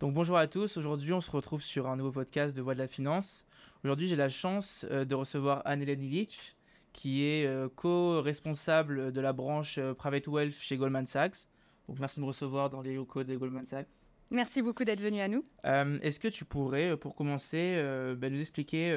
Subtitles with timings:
[0.00, 2.78] Donc bonjour à tous, aujourd'hui on se retrouve sur un nouveau podcast de Voix de
[2.78, 3.44] la Finance.
[3.82, 6.56] Aujourd'hui j'ai la chance euh, de recevoir Anne-Hélène Illich,
[6.92, 11.48] qui est euh, co-responsable de la branche euh, Private Wealth chez Goldman Sachs.
[11.88, 13.88] Donc merci de me recevoir dans les locaux de Goldman Sachs.
[14.30, 15.42] Merci beaucoup d'être venu à nous.
[15.64, 17.82] Est-ce que tu pourrais, pour commencer,
[18.18, 18.94] bah, nous expliquer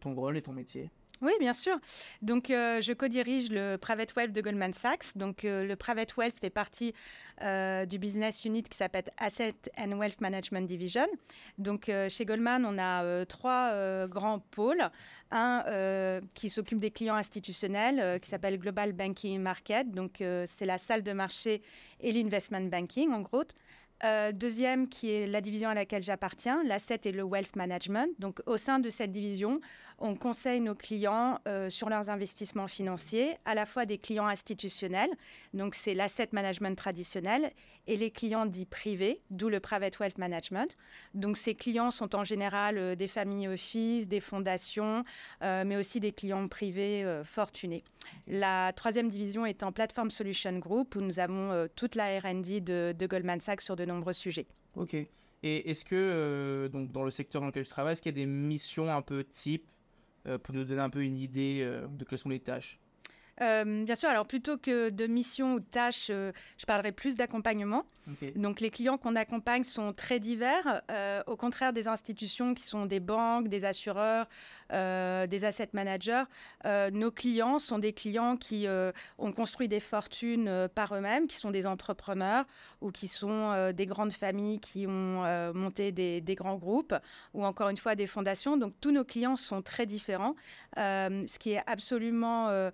[0.00, 0.90] ton rôle et ton métier?
[1.22, 1.78] Oui, bien sûr.
[2.20, 5.16] Donc, euh, je co-dirige le Private Wealth de Goldman Sachs.
[5.16, 6.94] Donc, euh, le Private Wealth fait partie
[7.42, 11.06] euh, du business unit qui s'appelle Asset and Wealth Management Division.
[11.58, 14.82] Donc, chez Goldman, on a trois grands pôles.
[15.30, 19.90] Un qui s'occupe des clients institutionnels, qui s'appelle Global Banking Market.
[19.90, 21.62] Donc, c'est la salle de marché
[22.00, 23.44] et l'investment banking, en gros.
[24.04, 28.08] Euh, deuxième, qui est la division à laquelle j'appartiens, l'asset et le wealth management.
[28.18, 29.60] Donc, au sein de cette division,
[29.98, 35.10] on conseille nos clients euh, sur leurs investissements financiers, à la fois des clients institutionnels,
[35.54, 37.52] donc c'est l'asset management traditionnel,
[37.86, 40.76] et les clients dits privés, d'où le private wealth management.
[41.14, 45.04] Donc, ces clients sont en général euh, des familles office, des fondations,
[45.40, 47.84] mais aussi des clients privés fortunés.
[48.26, 53.06] La troisième division en Platform Solution Group, où nous avons toute la R&D de, de
[53.06, 54.46] Goldman Sachs sur de nombreux sujets.
[54.76, 54.94] Ok.
[55.44, 58.20] Et est-ce que, euh, donc, dans le secteur dans lequel je travaille, est-ce qu'il y
[58.20, 59.66] a des missions un peu type
[60.26, 62.78] euh, pour nous donner un peu une idée euh, de quelles sont les tâches?
[63.40, 67.16] Euh, bien sûr, alors plutôt que de missions ou de tâches, euh, je parlerai plus
[67.16, 67.86] d'accompagnement.
[68.34, 72.84] Donc les clients qu'on accompagne sont très divers, euh, au contraire des institutions qui sont
[72.84, 74.26] des banques, des assureurs,
[74.70, 76.24] des asset managers.
[76.64, 78.66] nos clients sont des clients qui
[79.18, 82.44] ont construit des fortunes par eux-mêmes, qui sont des entrepreneurs
[82.80, 86.96] ou qui sont des grandes familles qui ont monté des, des, grands groupes
[87.34, 88.56] ou encore une fois des fondations.
[88.56, 90.34] Donc tous nos clients sont très différents,
[90.76, 92.70] ce qui est absolument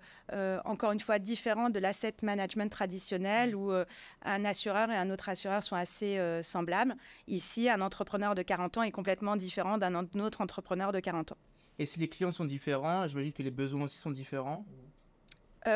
[0.49, 3.85] euh, encore une fois différent de l'asset management traditionnel où euh,
[4.23, 6.95] un assureur et un autre assureur sont assez euh, semblables.
[7.27, 11.37] Ici, un entrepreneur de 40 ans est complètement différent d'un autre entrepreneur de 40 ans.
[11.77, 14.65] Et si les clients sont différents, j'imagine que les besoins aussi sont différents?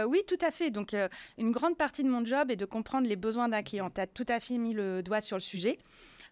[0.08, 0.72] Oui, tout à fait.
[0.72, 0.96] Donc,
[1.38, 3.92] une grande partie de mon job est de comprendre les besoins d'un client.
[3.92, 5.78] Tu as tout à fait mis le doigt sur le sujet.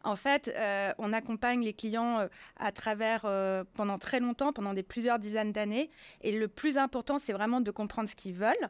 [0.03, 4.73] En fait, euh, on accompagne les clients euh, à travers euh, pendant très longtemps, pendant
[4.73, 5.89] des plusieurs dizaines d'années.
[6.21, 8.69] Et le plus important, c'est vraiment de comprendre ce qu'ils veulent,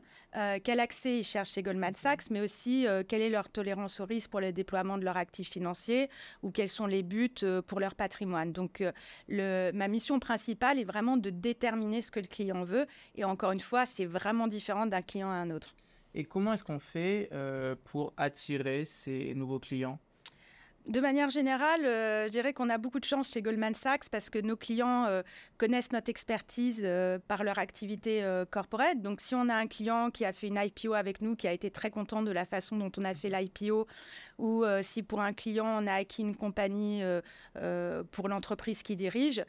[0.63, 4.29] quel accès ils cherchent chez Goldman Sachs, mais aussi quelle est leur tolérance au risque
[4.29, 6.09] pour le déploiement de leurs actifs financiers
[6.41, 7.33] ou quels sont les buts
[7.67, 8.51] pour leur patrimoine.
[8.51, 8.83] Donc,
[9.29, 12.87] ma mission principale est vraiment de déterminer ce que le client veut.
[13.15, 15.75] Et encore une fois, c'est vraiment différent d'un client à un autre.
[16.13, 17.29] Et comment est-ce qu'on fait
[17.85, 19.99] pour attirer ces nouveaux clients?
[20.87, 24.29] De manière générale, euh, je dirais qu'on a beaucoup de chance chez Goldman Sachs parce
[24.29, 25.21] que nos clients euh,
[25.57, 29.01] connaissent notre expertise euh, par leur activité corporate.
[29.01, 31.53] Donc, si on a un client qui a fait une IPO avec nous, qui a
[31.53, 33.87] été très content de la façon dont on a fait l'IPO,
[34.37, 37.03] ou si pour un client on a acquis une compagnie
[38.11, 39.43] pour l'entreprise qu'il dirige,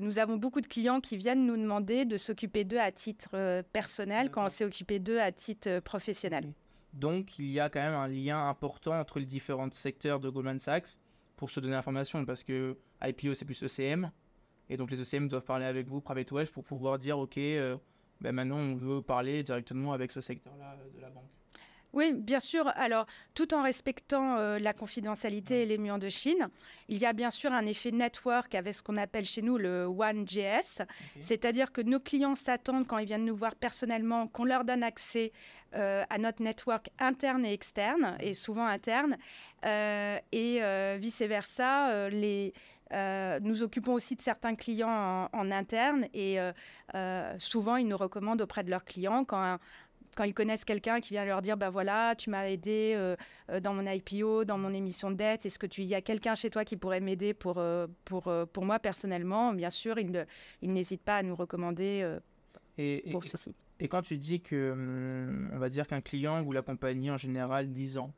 [0.00, 4.30] nous avons beaucoup de clients qui viennent nous demander de s'occuper d'eux à titre personnel
[4.30, 6.52] quand on s'est occupé d'eux à titre professionnel.
[6.92, 10.58] Donc, il y a quand même un lien important entre les différents secteurs de Goldman
[10.58, 10.98] Sachs
[11.36, 14.10] pour se donner l'information, parce que IPO, c'est plus ECM,
[14.68, 17.76] et donc les ECM doivent parler avec vous, Private Wealth, pour pouvoir dire, OK, euh,
[18.20, 21.30] ben maintenant, on veut parler directement avec ce secteur-là de la banque.
[21.94, 22.70] Oui, bien sûr.
[22.76, 26.48] Alors, tout en respectant euh, la confidentialité et les murs de Chine,
[26.88, 29.86] il y a bien sûr un effet network avec ce qu'on appelle chez nous le
[29.86, 30.82] OneJS.
[31.20, 35.32] C'est-à-dire que nos clients s'attendent, quand ils viennent nous voir personnellement, qu'on leur donne accès
[35.74, 39.16] euh, à notre network interne et externe, et souvent interne.
[39.64, 40.60] Euh, et
[40.98, 42.52] vice-versa, les,
[43.40, 46.38] nous occupons aussi de certains clients en, en interne et
[47.38, 49.58] souvent ils nous recommandent auprès de leurs clients quand un,
[50.18, 53.14] quand ils connaissent quelqu'un qui vient leur dire, bah voilà, tu m'as aidé euh,
[53.50, 56.34] euh, dans mon IPO, dans mon émission de dette, est-ce que tu y a quelqu'un
[56.34, 59.54] chez toi qui pourrait m'aider pour, euh, pour, pour moi personnellement?
[59.54, 60.26] Bien sûr, ils,
[60.60, 62.18] ils n'hésitent pas à nous recommander
[62.78, 63.54] et, pour ceci.
[63.78, 67.70] Et quand tu dis que, hum, on va dire qu'un client, vous l'accompagnez en général
[67.70, 68.12] 10 ans,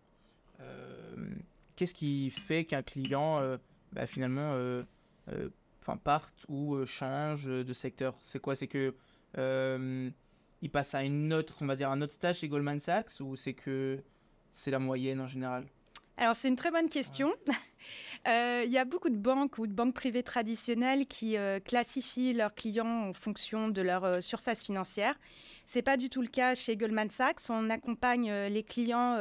[1.76, 3.58] qu'est-ce qui fait qu'un client,
[3.92, 4.56] bah, finalement,
[5.82, 8.16] enfin parte ou change de secteur?
[8.22, 8.54] C'est quoi?
[8.54, 8.94] C'est que
[10.62, 13.36] il passe à une autre, on va dire, un autre stage chez Goldman Sachs ou
[13.36, 14.02] c'est que
[14.52, 15.66] c'est la moyenne en général?
[16.16, 17.32] Alors c'est une très bonne question.
[18.28, 22.34] Euh, il y a beaucoup de banques ou de banques privées traditionnelles qui euh, classifient
[22.34, 25.14] leurs clients en fonction de leur euh, surface financière.
[25.64, 27.48] C'est pas du tout le cas chez Goldman Sachs.
[27.48, 29.16] On accompagne les clients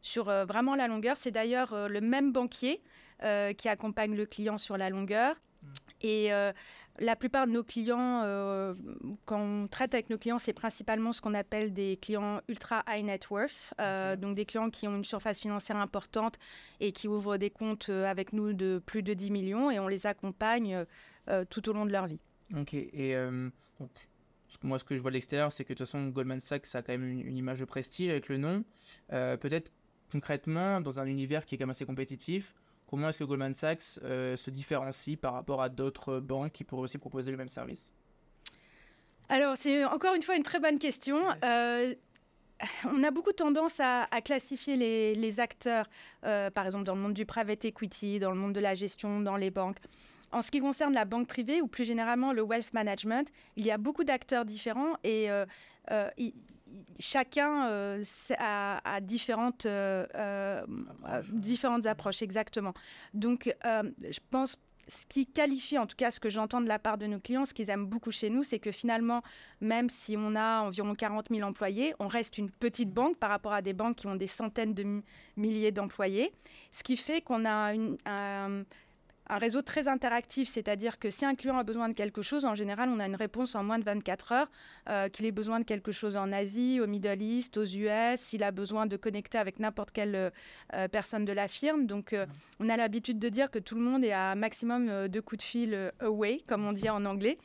[0.00, 1.18] sur vraiment la longueur.
[1.18, 2.80] C'est d'ailleurs le même banquier
[3.20, 5.36] qui accompagne le client sur la longueur.
[6.00, 6.30] Et
[7.00, 8.22] la plupart de nos clients,
[9.24, 13.04] quand on traite avec nos clients, c'est principalement ce qu'on appelle des clients ultra high
[13.04, 13.74] net worth,
[14.20, 16.38] donc des clients qui ont une surface financière importante
[16.78, 20.06] et qui ouvrent des comptes avec nous de plus de 10 millions et on les
[20.06, 20.84] accompagne
[21.48, 22.20] tout au long de leur vie.
[22.56, 23.14] Ok, et
[23.78, 23.90] donc,
[24.62, 26.82] moi ce que je vois de l'extérieur, c'est que de toute façon Goldman Sachs a
[26.82, 28.64] quand même une, image de prestige avec le nom.
[29.08, 29.72] Peut-être
[30.12, 32.54] concrètement, dans un univers qui est quand même assez compétitif,
[32.90, 36.82] comment est-ce que Goldman Sachs euh, se différencie par rapport à d'autres banques qui pourraient
[36.82, 37.92] aussi proposer le même service?
[39.28, 41.22] Alors, c'est encore une fois une très bonne question.
[41.44, 41.94] Euh,
[42.92, 45.88] on a beaucoup tendance à, classifier les, acteurs,
[46.24, 49.20] euh, par exemple dans le monde du private equity, dans le monde de la gestion,
[49.20, 49.78] dans les banques.
[50.32, 53.70] En ce qui concerne la banque privée ou plus généralement le wealth management, il y
[53.70, 55.28] a beaucoup d'acteurs différents et
[56.98, 58.04] chacun euh,
[58.38, 60.62] a, différentes, euh, euh,
[61.32, 62.74] différentes approches, exactement.
[63.14, 64.58] Donc, je pense
[64.88, 67.44] ce qui qualifie, en tout cas ce que j'entends de la part de nos clients,
[67.44, 69.22] ce qu'ils aiment beaucoup chez nous, c'est que finalement,
[69.60, 73.52] même si on a environ 40 000 employés, on reste une petite banque par rapport
[73.52, 75.02] à des banques qui ont des centaines de
[75.36, 76.32] milliers d'employés.
[76.72, 78.64] Ce qui fait qu'on a une, un,
[79.30, 82.56] un réseau très interactif, c'est-à-dire que si un client a besoin de quelque chose, en
[82.56, 84.50] général, on a une réponse en moins de 24 heures,
[84.88, 88.42] euh, qu'il ait besoin de quelque chose en Asie, au Middle East, aux US, s'il
[88.42, 90.32] a besoin de connecter avec n'importe quelle
[90.74, 91.86] euh, personne de la firme.
[91.86, 92.26] Donc, euh,
[92.58, 95.42] on a l'habitude de dire que tout le monde est à maximum de coups de
[95.44, 97.38] fil away, comme on dit en anglais.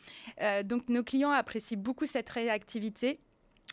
[0.64, 3.20] donc, nos clients apprécient beaucoup cette réactivité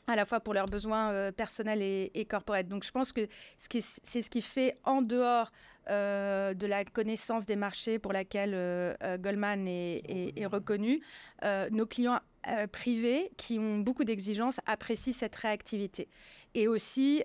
[0.07, 2.69] à la fois pour leurs besoins personnels et, et corporate.
[2.69, 3.29] Donc je pense que
[3.59, 5.51] c'est ce qui fait en dehors
[5.91, 11.01] euh, de la connaissance des marchés pour laquelle euh, euh, Goldman est, reconnu.
[11.71, 12.21] nos clients
[12.73, 16.09] privés qui ont beaucoup d'exigences apprécient cette réactivité.
[16.55, 17.23] Et aussi,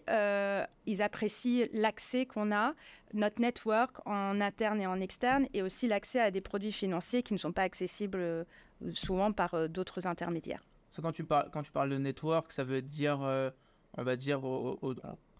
[0.86, 2.74] ils apprécient l'accès qu'on a,
[3.14, 7.34] notre network en interne et en externe, et aussi l'accès à des produits financiers qui
[7.34, 8.46] ne sont pas accessibles
[8.94, 10.64] souvent par d'autres intermédiaires.
[11.02, 14.42] Quand tu, parles, quand tu parles de network, ça veut dire, on va dire,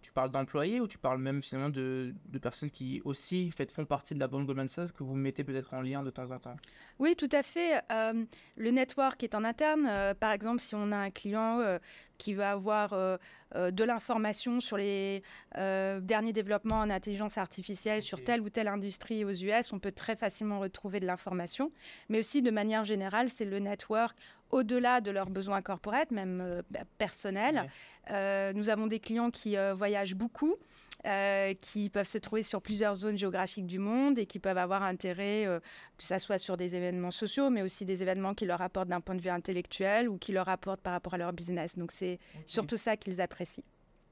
[0.08, 3.84] tu parles d'employés ou tu parles même finalement de, de personnes qui aussi fait, font
[3.84, 6.40] partie de la banque Goldman Sachs que vous mettez peut-être en lien de temps en
[6.40, 6.56] temps?
[6.98, 7.82] Oui, tout à fait.
[7.92, 8.24] Euh,
[8.56, 9.86] le network est en interne.
[9.86, 11.78] Euh, par exemple, si on a un client euh,
[12.18, 15.22] qui va avoir de l'information sur les
[15.56, 20.16] derniers développements en intelligence artificielle sur telle ou telle industrie aux US, on peut très
[20.16, 21.72] facilement retrouver de l'information.
[22.10, 24.18] Mais aussi, de manière générale, c'est le network
[24.52, 27.70] au-delà de leurs besoins corporels, même euh, bah, personnels.
[28.12, 30.56] Euh, nous avons des clients qui euh, voyagent beaucoup.
[31.62, 35.46] qui peuvent se trouver sur plusieurs zones géographiques du monde et qui peuvent avoir intérêt,
[35.98, 39.00] que ce soit sur des événements sociaux, mais aussi des événements qui leur apportent d'un
[39.00, 41.78] point de vue intellectuel ou qui leur apportent par rapport à leur business.
[41.78, 43.64] Donc c'est surtout ça qu'ils apprécient.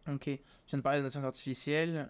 [0.08, 0.28] Ok.
[0.28, 2.08] Je viens de parler d'intelligence artificielle.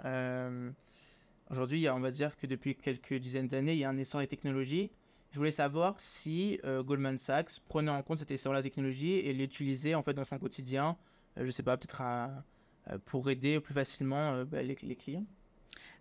[1.50, 4.28] Aujourd'hui, on va dire que depuis quelques dizaines d'années, il y a un essor des
[4.28, 4.92] technologies.
[5.36, 9.16] Je voulais savoir si euh, Goldman Sachs prenait en compte cet essor de la technologie
[9.16, 10.96] et l'utilisait en fait dans son quotidien,
[11.38, 15.26] euh, je sais pas, peut-être euh, pour aider plus facilement bah, les, clients.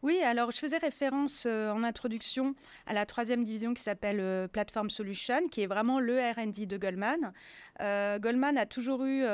[0.05, 2.55] Oui, alors je faisais référence en introduction
[2.85, 7.33] à la troisième division qui s'appelle Platform Solution, qui est vraiment le RD de Goldman.
[7.81, 9.25] Goldman a toujours eu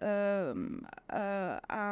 [0.00, 0.54] un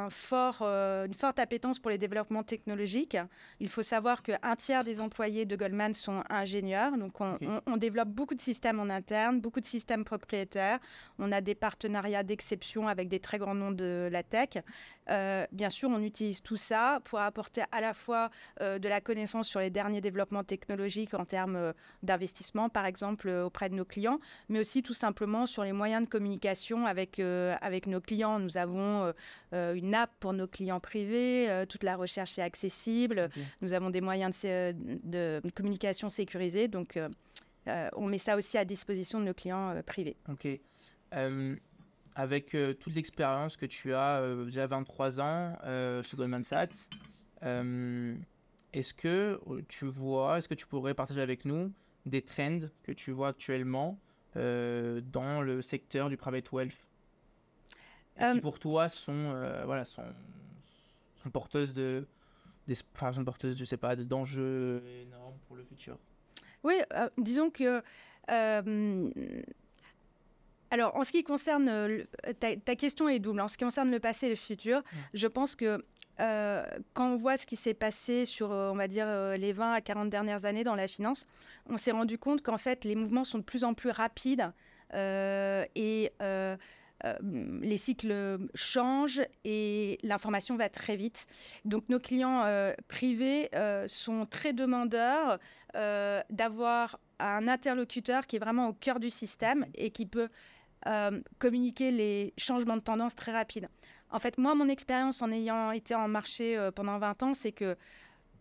[0.09, 3.19] fort, une forte appétence pour les développements technologiques.
[3.61, 6.97] Il faut savoir qu'un tiers des employés de Goldman sont ingénieurs.
[6.97, 10.79] Donc, on, développe beaucoup de systèmes en interne, beaucoup de systèmes propriétaires.
[11.19, 14.57] On a des partenariats d'exception avec des très grands noms de la tech.
[15.11, 18.22] Euh, bien sûr, on utilise tout ça pour apporter à la fois
[18.61, 21.73] euh, de la connaissance sur les derniers développements technologiques en termes euh,
[22.03, 24.19] d'investissement, par exemple, auprès de nos clients,
[24.49, 28.39] mais aussi tout simplement sur les moyens de communication avec, avec nos clients.
[28.39, 29.13] Nous avons
[29.53, 33.29] une app pour nos clients privés, toute la recherche est accessible,
[33.61, 36.99] nous avons des moyens de, de communication sécurisés, donc
[37.67, 40.17] on met ça aussi à disposition de nos clients privés.
[40.29, 40.49] Ok
[42.15, 46.89] avec euh, toute l'expérience que tu as euh, déjà 23 ans euh, chez Goldman Sachs,
[47.43, 51.73] est-ce que tu vois, est-ce que tu pourrais partager avec nous
[52.07, 53.99] des trends que tu vois actuellement
[54.35, 56.87] dans le secteur du private wealth?
[58.19, 59.33] Qui pour toi sont,
[59.65, 60.05] voilà, sont,
[61.23, 62.07] sont porteuses de,
[62.67, 65.99] des, enfin, sont porteuses, je sais pas, d'enjeux énormes pour le futur?
[66.63, 66.75] Oui,
[67.19, 67.83] disons que
[70.73, 72.03] alors, en ce qui concerne, euh,
[72.41, 73.43] ta, question est double.
[73.43, 74.83] En ce qui concerne le passé et le futur,
[75.13, 75.85] je pense que
[76.21, 76.65] euh,
[76.95, 79.81] quand on voit ce qui s'est passé sur, euh, on va dire, les 20 à
[79.81, 81.27] 40 dernières années dans la finance,
[81.69, 84.53] on s'est rendu compte qu'en fait, les mouvements sont de plus en plus rapides
[84.95, 86.13] et
[87.23, 91.27] les cycles changent et l'information va très vite.
[91.65, 92.45] Donc nos clients
[92.89, 93.49] privés
[93.87, 95.39] sont très demandeurs
[95.75, 100.29] d'avoir un interlocuteur qui est vraiment au cœur du système et qui peut
[101.39, 103.69] communiquer les changements de tendance très rapides.
[104.13, 107.77] En fait, moi, mon expérience en ayant été en marché pendant 20 ans, c'est que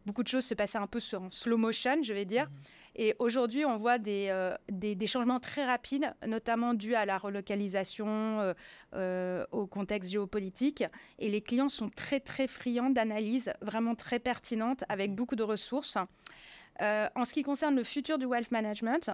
[0.06, 2.46] beaucoup de choses se passaient un peu en slow motion, je vais dire.
[2.46, 2.58] Mhm.
[2.96, 8.08] Et aujourd'hui, on voit euh, des, des, changements très rapides, notamment dus à la relocalisation,
[8.42, 8.54] euh,
[8.96, 10.84] euh, au contexte géopolitique.
[11.20, 15.98] Et les clients sont très, très friands d'analyses vraiment très pertinentes avec beaucoup de ressources.
[16.80, 19.12] en ce qui concerne le futur du wealth management,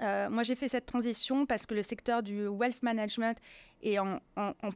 [0.00, 3.38] euh, moi, j'ai fait cette transition parce que le secteur du wealth management
[3.82, 4.20] est en,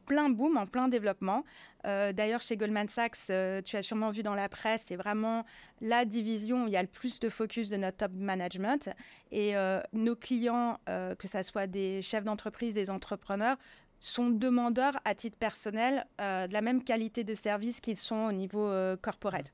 [0.06, 1.44] plein boom, en plein développement.
[1.86, 5.44] Euh, d'ailleurs, chez Goldman Sachs, euh, tu as sûrement vu dans la presse, c'est vraiment
[5.80, 8.90] la division où il y a le plus de focus de notre top management.
[9.30, 9.54] Et
[9.92, 13.56] nos clients, que ce soit des chefs d'entreprise, des entrepreneurs,
[13.98, 18.70] sont demandeurs à titre personnel de la même qualité de service qu'ils sont au niveau
[19.00, 19.52] corporate.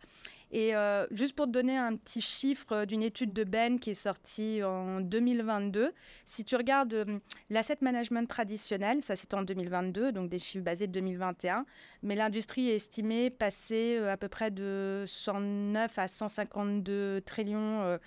[0.50, 3.95] Et euh, juste pour te donner un petit chiffre d'une étude de Ben qui est
[3.95, 5.93] sortie en 2022,
[6.25, 7.19] si tu regardes euh,
[7.50, 11.67] l'asset management traditionnel, ça c'était en 2022, donc des chiffres basés de 2021,
[12.02, 17.99] mais l'industrie est estimée passer euh, à peu près de 109 à 152 trillions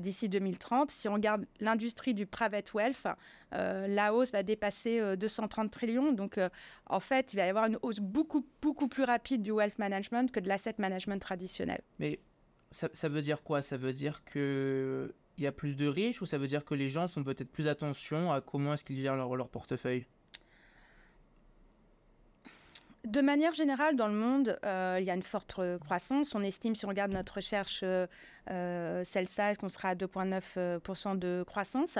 [0.00, 0.90] d'ici 2030.
[0.90, 3.06] Si on regarde l'industrie du private wealth,
[3.52, 6.12] la hausse va dépasser 230 trillions.
[6.12, 6.38] Donc
[6.86, 10.30] en fait, il va y avoir une hausse beaucoup, beaucoup plus rapide du wealth management
[10.32, 11.83] que de l'asset management traditionnel.
[11.98, 12.20] Mais
[12.70, 13.62] ça, veut dire quoi?
[13.62, 16.74] Ça veut dire que il y a plus de riches ou ça veut dire que
[16.74, 20.06] les gens sont peut-être plus attention à comment est-ce qu'ils gèrent leur portefeuille?
[23.04, 26.34] De manière générale, dans le monde, euh, il y a une forte croissance.
[26.34, 28.06] On estime, si on regarde notre recherche euh,
[28.50, 29.04] euh
[29.58, 31.98] qu'on sera à 2,9% de croissance.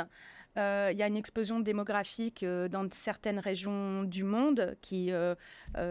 [0.56, 5.12] Euh, il y a une explosion démographique dans certaines régions du monde qui,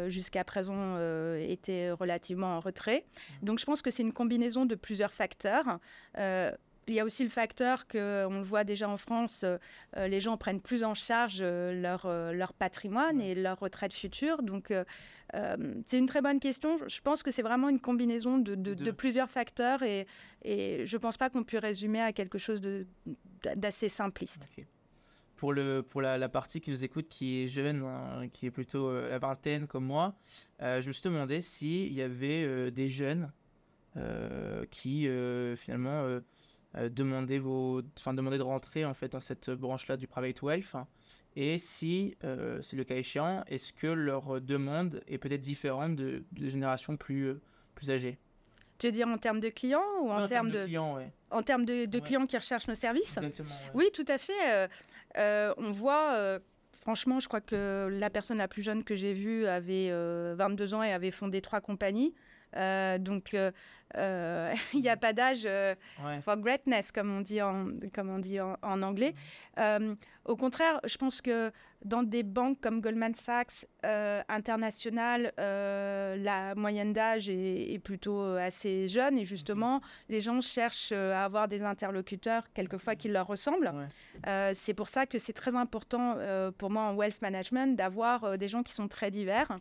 [0.08, 0.98] jusqu'à présent,
[1.38, 3.06] étaient relativement en retrait.
[3.06, 3.46] Mmh.
[3.46, 5.80] Donc je pense que c'est une combinaison de plusieurs facteurs.
[6.88, 9.46] Il y a aussi le facteur que, on le voit déjà en France,
[9.96, 14.44] les gens prennent plus en charge leur, leur patrimoine et leur retraite future.
[14.44, 14.74] Donc,
[15.32, 16.78] c'est une très bonne question.
[16.88, 20.08] Je pense que c'est vraiment une combinaison de, de, plusieurs facteurs et,
[20.44, 22.62] et je ne pense pas qu'on puisse résumer à quelque chose
[23.56, 24.48] d'assez simpliste.
[25.36, 28.88] Pour, le, pour la, partie qui nous écoute, qui est jeune, hein, qui est plutôt
[28.88, 30.16] euh, la vingtaine comme moi,
[30.62, 33.32] euh, je me suis demandé s'il y avait euh, des jeunes
[34.72, 35.08] qui
[35.56, 36.20] finalement
[36.76, 40.76] demandaient, vos, demandaient de rentrer en fait dans cette branche-là du private wealth.
[41.36, 46.50] et si c'est le cas échéant, est-ce que leur demande est peut-être différente de, de
[46.50, 47.36] générations plus,
[47.76, 48.18] plus âgées?
[48.84, 51.00] Tu veux dire en termes de clients ou en, termes, de, clients,
[51.32, 53.18] En termes de, clients qui recherchent nos services?
[53.74, 54.34] Oui, tout à fait.
[54.48, 54.68] Euh,
[55.18, 56.40] euh, on voit, euh,
[56.74, 59.90] franchement, je crois que la personne la plus jeune que j'ai vue avait
[60.36, 62.14] 22 ans et avait fondé trois compagnies.
[63.00, 63.34] Donc,
[63.96, 65.48] il n'y a pas d'âge
[66.24, 69.14] for greatness, comme on dit en, comme on dit en, anglais.
[70.26, 71.52] au contraire, je pense que
[71.86, 78.38] dans des banques comme Goldman Sachs euh, international, euh, la moyenne d'âge est, plutôt euh,
[78.38, 83.72] assez jeune et justement, les gens cherchent à avoir des interlocuteurs quelquefois qui leur ressemblent.
[84.54, 86.18] c'est pour ça que c'est très important
[86.58, 89.60] pour moi en wealth management d'avoir des gens qui sont très divers.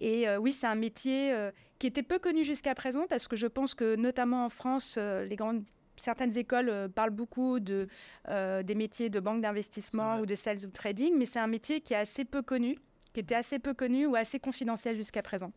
[0.00, 1.34] Et oui, c'est un métier
[1.78, 5.36] qui était peu connu jusqu'à présent parce que je pense que notamment en France, les
[5.36, 5.64] grandes
[6.00, 7.86] certaines écoles euh, parlent beaucoup de,
[8.28, 11.80] euh, des métiers de banque d'investissement ou de sales ou trading, mais c'est un métier
[11.80, 12.78] qui est assez peu connu,
[13.12, 15.52] qui était assez peu connu ou assez confidentiel jusqu'à présent.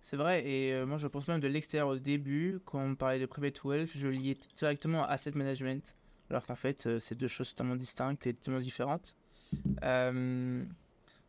[0.00, 3.20] C'est vrai, et euh, moi je pense même de l'extérieur au début, quand on parlait
[3.20, 5.94] de private wealth, je liais directement à asset management,
[6.28, 9.16] alors qu'en fait c'est deux choses totalement distinctes et totalement différentes.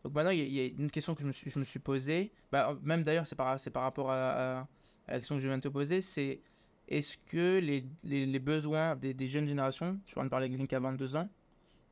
[0.04, 2.32] Donc maintenant il y, a une question que je me suis, je me suis posée,
[2.52, 4.68] bah, même d'ailleurs c'est par, par rapport à, à,
[5.08, 6.42] la question que je viens de te poser, c'est
[6.88, 10.76] est-ce que les, les, besoins des, des, jeunes générations, tu viens de parler de qui
[10.76, 11.30] a 22 ans,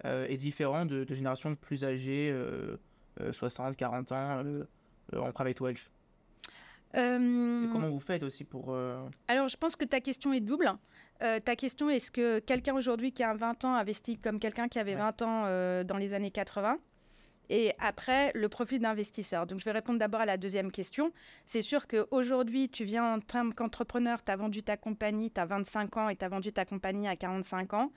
[0.06, 2.36] euh, est différent de, de, générations plus âgées,
[3.32, 4.64] 60, euh, 40 euh,
[5.14, 5.92] ans, en private wealth?
[6.94, 8.76] Et comment vous faites aussi pour...
[9.30, 10.70] Alors, je pense que ta question est double.
[11.20, 14.96] ta question, est-ce que quelqu'un aujourd'hui qui a 20 ans investit comme quelqu'un qui avait
[14.96, 16.78] 20 ans dans les années 80
[17.54, 19.46] et après, le profit d'investisseur.
[19.46, 21.12] Donc, je vais répondre d'abord à la deuxième question.
[21.46, 25.46] C'est sûr qu'aujourd'hui, tu viens en tant qu'entrepreneur, tu as vendu ta compagnie, tu as
[25.46, 27.92] 25 ans et tu as vendu ta compagnie à 45 ans.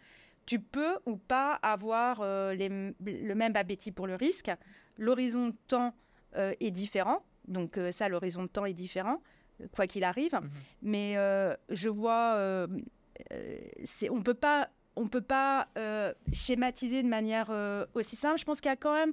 [0.45, 4.51] Tu peux ou pas avoir euh, le même appétit pour le risque.
[4.99, 5.95] L'horizon de temps
[6.35, 7.25] euh, est différent.
[7.47, 9.23] Donc, euh, ça, l'horizon de temps est différent,
[9.71, 10.35] quoi qu'il arrive.
[10.35, 10.51] Mhm.
[10.83, 11.15] Mais
[11.71, 12.67] je vois,
[14.11, 15.69] on peut pas on peut pas
[16.33, 17.51] schématiser de manière
[17.95, 18.39] aussi simple.
[18.39, 19.13] Je pense qu'il y a quand même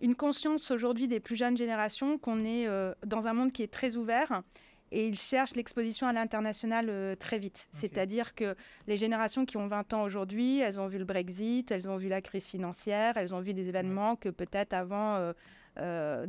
[0.00, 2.68] une conscience aujourd'hui des plus jeunes générations qu'on est
[3.04, 4.42] dans un monde qui est très ouvert
[4.90, 7.68] et ils cherchent l'exposition à l'international euh, très vite.
[7.72, 8.54] C'est-à-dire que
[8.86, 12.08] les générations qui ont 20 ans aujourd'hui, elles ont vu le Brexit, elles ont vu
[12.08, 15.32] la crise financière, elles ont vu des événements que peut-être avant euh,
[15.78, 16.26] euh,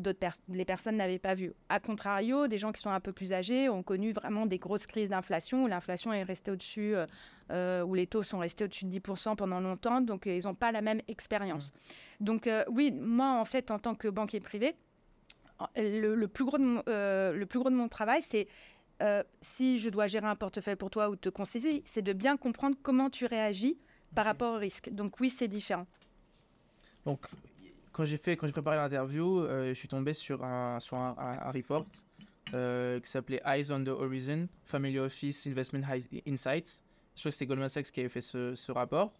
[0.50, 1.54] les personnes n'avaient pas vus.
[1.70, 4.88] A contrario, des gens qui sont un peu plus âgés ont connu vraiment des grosses
[4.88, 6.96] crises d'inflation où l'inflation est restée au-dessus,
[7.52, 10.82] où les taux sont restés au-dessus de 10% pendant longtemps, donc ils n'ont pas la
[10.82, 11.72] même expérience.
[12.20, 14.76] Donc oui, moi en fait en tant que banquier privé,
[15.76, 18.48] le, plus gros de mon, euh, le plus gros de mon travail, c'est
[19.02, 22.38] euh, si je dois gérer un portefeuille pour toi ou te conseiller, c'est de bien
[22.38, 23.78] comprendre comment tu réagis
[24.16, 24.90] par rapport au risque.
[24.90, 25.88] Donc oui, c'est différent.
[27.06, 27.28] Donc
[28.00, 31.52] quand j'ai fait, quand j'ai préparé l'interview, euh, je suis tombé sur un, sur un,
[31.54, 31.86] report
[32.46, 35.82] qui s'appelait Eyes on the Horizon, Family Office Investment
[36.26, 36.82] Insights.
[37.16, 39.12] Je crois que c'est Goldman Sachs qui avait fait ce, rapport.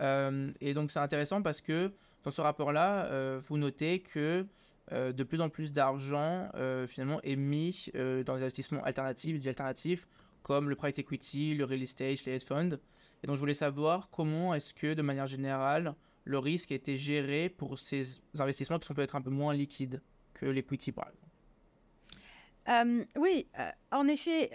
[0.00, 1.92] et donc c'est intéressant parce que
[2.24, 4.44] dans ce rapport-là, vous notez que
[4.92, 9.36] euh, de plus en plus d'argent euh, finalement est mis euh, dans les investissements alternatifs,
[9.36, 10.06] des alternatifs
[10.44, 12.78] comme le private equity, le real estate, les hedge funds.
[13.22, 16.96] Et donc je voulais savoir comment est-ce que de manière générale le risque a été
[16.96, 20.02] géré pour ces investissements qui sont peut-être un peu moins liquides
[20.34, 23.06] que l'equity par exemple.
[23.16, 23.46] oui,
[23.92, 24.50] en effet,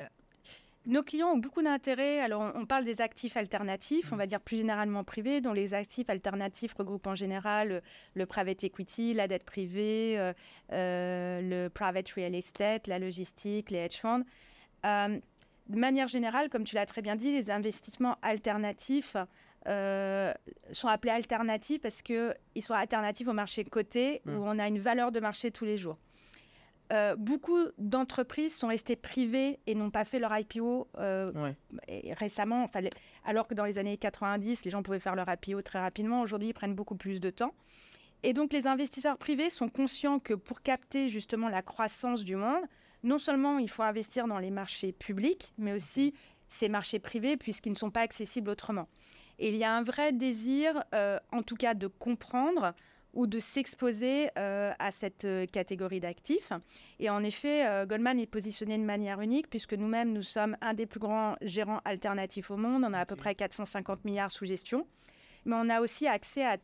[0.85, 2.19] nos clients ont beaucoup d'intérêt.
[2.19, 6.09] Alors, on parle des actifs alternatifs, on va dire plus généralement privés, dont les actifs
[6.09, 7.81] alternatifs regroupent en général euh,
[8.15, 10.33] le, private equity, la dette privée, euh,
[10.71, 14.23] euh, le private real estate, la logistique, les hedge funds.
[14.83, 19.15] de manière générale, comme tu l'as très bien dit, les investissements alternatifs
[19.65, 25.11] sont appelés alternatifs parce qu'ils sont alternatifs au marché coté où on a une valeur
[25.11, 25.97] de marché tous les jours.
[26.91, 31.53] Euh, beaucoup d'entreprises sont restées privées et n'ont pas fait leur IPO euh,
[32.17, 32.69] récemment,
[33.23, 36.21] alors que dans les années 90, les gens pouvaient faire leur IPO très rapidement.
[36.21, 37.53] Aujourd'hui, ils prennent beaucoup plus de temps.
[38.23, 42.63] Et donc, les investisseurs privés sont conscients que pour capter justement la croissance du monde,
[43.03, 46.13] non seulement il faut investir dans les marchés publics, mais aussi
[46.49, 48.89] ces marchés privés, puisqu'ils ne sont pas accessibles autrement.
[49.39, 52.73] Et il y a un vrai désir, euh, en tout cas, de comprendre
[53.13, 56.51] ou de s'exposer euh, à cette euh, catégorie d'actifs.
[56.99, 60.73] Et en effet, euh, Goldman est positionné de manière unique puisque nous-mêmes, nous sommes un
[60.73, 62.83] des plus grands gérants alternatifs au monde.
[62.85, 64.87] On a à peu près 450 milliards sous gestion.
[65.45, 66.57] Mais on a aussi accès à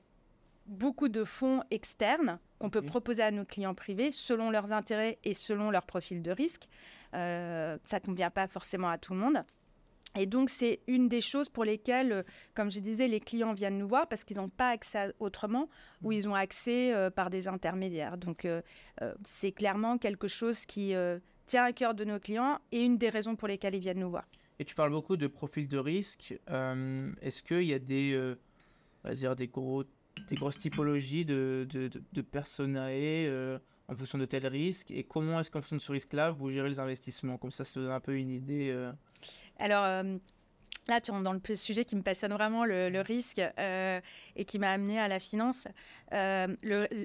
[0.67, 5.33] beaucoup de fonds externes qu'on peut proposer à nos clients privés selon leurs intérêts et
[5.33, 6.67] selon leur profil de risque.
[7.13, 7.17] ça
[7.93, 9.43] ne convient pas forcément à tout le monde.
[10.15, 12.23] Et donc, c'est une des choses pour lesquelles, euh,
[12.55, 15.69] comme je disais, les clients viennent nous voir parce qu'ils n'ont pas accès autrement
[16.01, 18.17] ou ils ont accès euh, par des intermédiaires.
[18.17, 18.61] Donc, euh,
[19.25, 20.93] c'est clairement quelque chose qui
[21.45, 24.09] tient à cœur de nos clients et une des raisons pour lesquelles ils viennent nous
[24.09, 24.25] voir.
[24.59, 26.33] Et tu parles beaucoup de profil de risque.
[27.21, 28.35] Est-ce qu'il y a des,
[29.03, 32.21] on dire des grosses typologies de, de, de,
[33.89, 36.69] en fonction de tel risque Et comment est-ce qu'en fonction de ce risque-là, vous gérez
[36.69, 37.37] les investissements?
[37.37, 38.75] Comme ça, ça donne un peu une idée.
[39.59, 39.83] Alors.
[39.83, 40.17] Euh,
[40.87, 43.99] là, tu rentres dans le sujet qui me passionne vraiment, le, risque, euh,
[44.35, 45.67] et qui m'a amené à la finance.
[46.13, 46.55] Euh,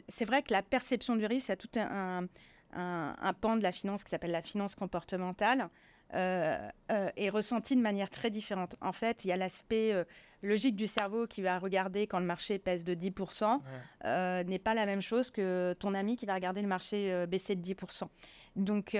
[0.09, 2.29] c'est vrai que la perception du risque, a tout un,
[2.75, 5.69] un pan de la finance qui s'appelle la finance comportementale.
[6.15, 6.59] Euh,
[6.91, 8.77] euh, est ressenti de manière très différente.
[8.83, 10.05] En fait, il y a l'aspect euh,
[10.43, 13.61] logique du cerveau qui va regarder quand le marché pèse de 10%,
[14.45, 17.63] n'est pas la même chose que ton ami qui va regarder le marché baisser de
[17.63, 18.09] 10%.
[18.57, 18.95] Donc,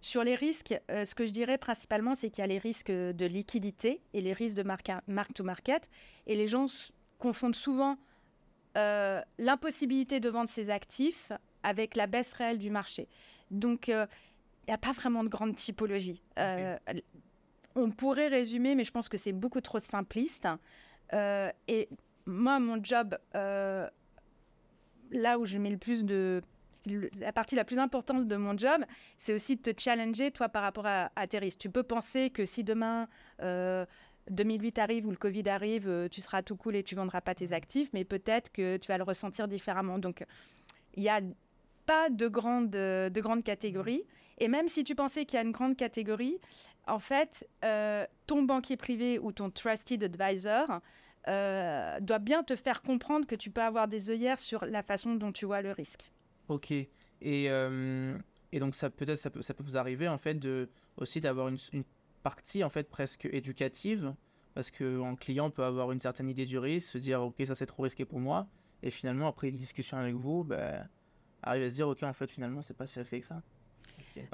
[0.00, 3.26] sur les risques, ce que je dirais principalement, c'est qu'il y a les risques de
[3.26, 4.62] liquidité et les risques de
[5.06, 5.88] mark-to-market.
[6.26, 6.66] Et les gens
[7.18, 7.96] confondent souvent
[8.76, 11.32] l'impossibilité de vendre ses actifs
[11.64, 13.08] avec la baisse réelle du marché.
[13.50, 13.90] Donc,
[14.68, 16.22] n'y a pas vraiment de grande typologie.
[16.38, 16.76] Euh,
[17.74, 20.48] on pourrait résumer, mais je pense que c'est beaucoup trop simpliste.
[21.12, 21.88] Euh, et
[22.26, 23.88] moi, mon job, euh,
[25.10, 26.42] là où je mets le plus de...
[27.18, 28.84] La partie la plus importante de mon job,
[29.16, 31.58] c'est aussi de te challenger, toi, par rapport à, tes risques.
[31.58, 33.08] Tu peux penser que si demain...
[34.30, 37.52] 2008 arrive ou le Covid arrive, tu seras tout cool et tu vendras pas tes
[37.52, 39.98] actifs, mais peut-être que tu vas le ressentir différemment.
[39.98, 40.24] Donc,
[40.94, 41.20] il n'y a
[41.84, 44.04] pas de grande, de grande catégorie.
[44.38, 46.38] Et même si tu pensais qu'il y a une grande catégorie,
[46.86, 50.80] en fait, euh, ton banquier privé ou ton trusted advisor
[51.28, 55.14] euh, doit bien te faire comprendre que tu peux avoir des œillères sur la façon
[55.14, 56.12] dont tu vois le risque.
[56.48, 56.72] Ok.
[56.72, 56.88] Et,
[57.22, 58.16] euh,
[58.52, 60.38] donc, ça peut-être ça peut, vous arriver en fait
[60.96, 61.58] aussi d'avoir une,
[62.22, 64.14] partie en fait presque éducative
[64.54, 67.66] parce qu'un client peut avoir une certaine idée du risque, se dire ok ça c'est
[67.66, 68.46] trop risqué pour moi,
[68.82, 70.88] et finalement après une discussion avec vous, ben,
[71.42, 73.42] arrive à se dire ok en fait finalement c'est pas si risqué que ça.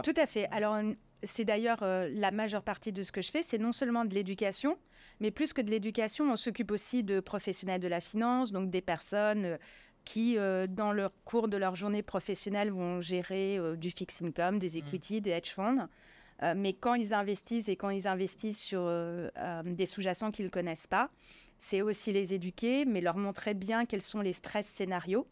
[0.03, 0.47] Tout à fait.
[0.51, 0.79] Alors,
[1.23, 4.15] c'est d'ailleurs euh, la majeure partie de ce que je fais, c'est non seulement de
[4.15, 4.79] l'éducation,
[5.21, 8.81] mais plus que de l'éducation, on s'occupe aussi de professionnels de la finance, donc des
[8.81, 9.57] personnes, euh,
[10.07, 14.79] qui, dans le cours de leur journée professionnelle, vont gérer du fixed income, des mmh.
[14.79, 15.89] equity, des hedge funds.
[16.57, 18.91] mais quand ils investissent et quand ils investissent sur
[19.63, 21.11] des sous-jacents qu'ils ne connaissent pas,
[21.63, 25.27] c'est aussi les éduquer, mais leur montrer bien quels sont les stress scénarios.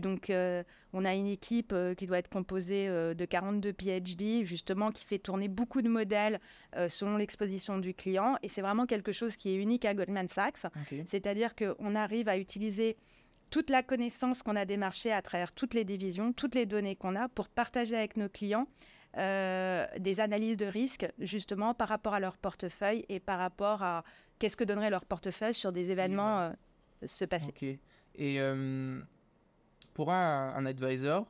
[0.00, 0.62] Donc, euh,
[0.94, 5.04] on a une équipe euh, qui doit être composée euh, de 42 PhD, justement, qui
[5.04, 6.40] fait tourner beaucoup de modèles
[6.88, 8.36] selon l'exposition du client.
[8.42, 10.62] Et c'est vraiment quelque chose qui est unique à Goldman Sachs.
[11.04, 12.96] C'est-à-dire qu'on arrive à utiliser
[13.50, 16.96] toute la connaissance qu'on a des marchés à travers toutes les divisions, toutes les données
[16.96, 18.66] qu'on a pour partager avec nos clients
[19.14, 24.04] des analyses de risque, justement, par rapport à leur portefeuille et par rapport à
[24.38, 26.50] qu'est-ce que donnerait leur portefeuille sur des événements euh,
[27.04, 27.48] se passer.
[27.48, 27.62] Ok.
[27.62, 29.00] Et euh,
[29.94, 31.26] pour un, advisor,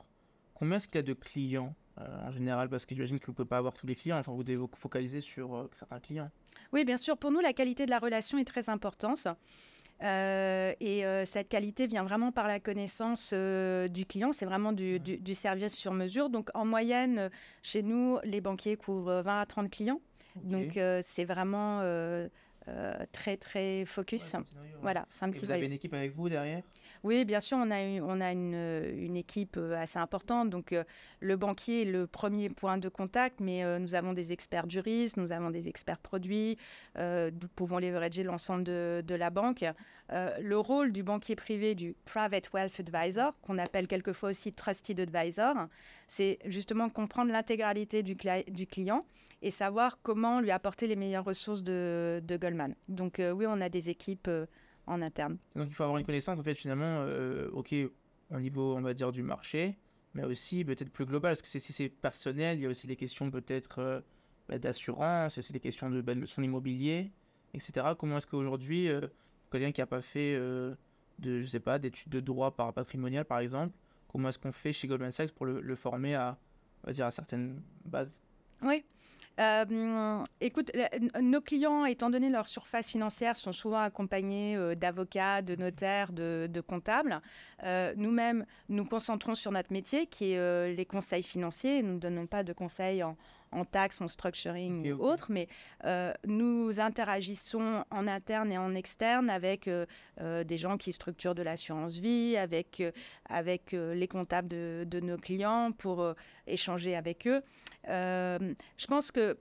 [0.55, 2.69] combien est-ce qu'il y a de clients euh, en général?
[2.69, 4.57] Parce que j'imagine que vous ne pouvez pas avoir tous les clients, enfin, vous devez
[4.57, 6.31] vous focaliser sur certains clients.
[6.73, 7.17] Oui, bien sûr.
[7.17, 9.27] Pour nous, la qualité de la relation est très importante.
[10.01, 14.33] et cette qualité vient vraiment par la connaissance du client.
[14.33, 16.31] C'est vraiment du, du, service sur mesure.
[16.31, 17.31] Donc, en moyenne,
[17.63, 20.01] chez nous, les banquiers couvrent 20 à 30 clients.
[20.45, 22.29] Donc, c'est vraiment euh,
[23.13, 24.37] très très focus.
[24.83, 25.45] Voilà, c'est un petit.
[25.45, 26.63] Et vous avez une équipe avec vous derrière?
[27.03, 28.55] Oui, bien sûr, on a une, on a une,
[28.97, 30.51] une équipe euh, assez importante.
[30.51, 30.85] Donc euh,
[31.21, 35.33] le banquier est le premier point de contact, mais nous avons des experts juristes, nous
[35.33, 36.57] avons des experts produits,
[36.97, 39.65] nous pouvons leverager l'ensemble de, de, la banque.
[40.11, 45.55] Le rôle du banquier privé, du private wealth advisor, qu'on appelle quelquefois aussi trusted advisor,
[46.07, 49.05] c'est justement comprendre l'intégralité du, client
[49.43, 52.75] et savoir comment lui apporter les meilleures ressources de, Goldman.
[52.89, 54.47] Donc euh, oui, on a des équipes euh,
[54.87, 55.39] en interne.
[55.55, 57.75] Donc il faut avoir une connaissance en fait finalement, euh, ok,
[58.31, 59.77] au niveau on va dire du marché,
[60.15, 62.97] mais aussi peut-être plus global, parce que si c'est personnel, il y a aussi des
[62.97, 64.03] questions peut-être
[64.49, 67.13] bah, d'assurance, c'est des questions de, bah, de, son immobilier,
[67.55, 67.89] etc.
[67.99, 68.89] Comment est-ce qu'aujourd'hui,
[69.51, 70.77] quelqu'un qui n'a pas fait de,
[71.41, 73.75] je sais pas, d'études de droit par patrimonial par exemple,
[74.09, 76.39] comment est-ce qu'on fait chez Goldman Sachs pour le, le former à,
[76.85, 78.23] on va dire, à certaines bases?
[78.63, 78.85] Oui,
[79.39, 80.73] euh, écoute,
[81.21, 86.63] nos clients, étant donné leur surface financière, sont souvent accompagnés euh, d'avocats, de notaires, de,
[86.67, 87.21] comptables.
[87.63, 91.83] Euh, nous-mêmes, nous concentrons sur notre métier, qui est les conseils financiers.
[91.83, 93.17] Nous ne donnons pas de conseils en,
[93.53, 95.49] en taxes, en structuring ou autre, mais
[95.85, 99.87] euh, nous interagissons en interne et en externe avec euh,
[100.21, 102.83] euh, des gens qui structurent de l'assurance vie, avec,
[103.29, 106.15] avec les comptables de, de, nos clients pour
[106.47, 107.43] échanger avec eux.
[107.87, 109.39] je pense que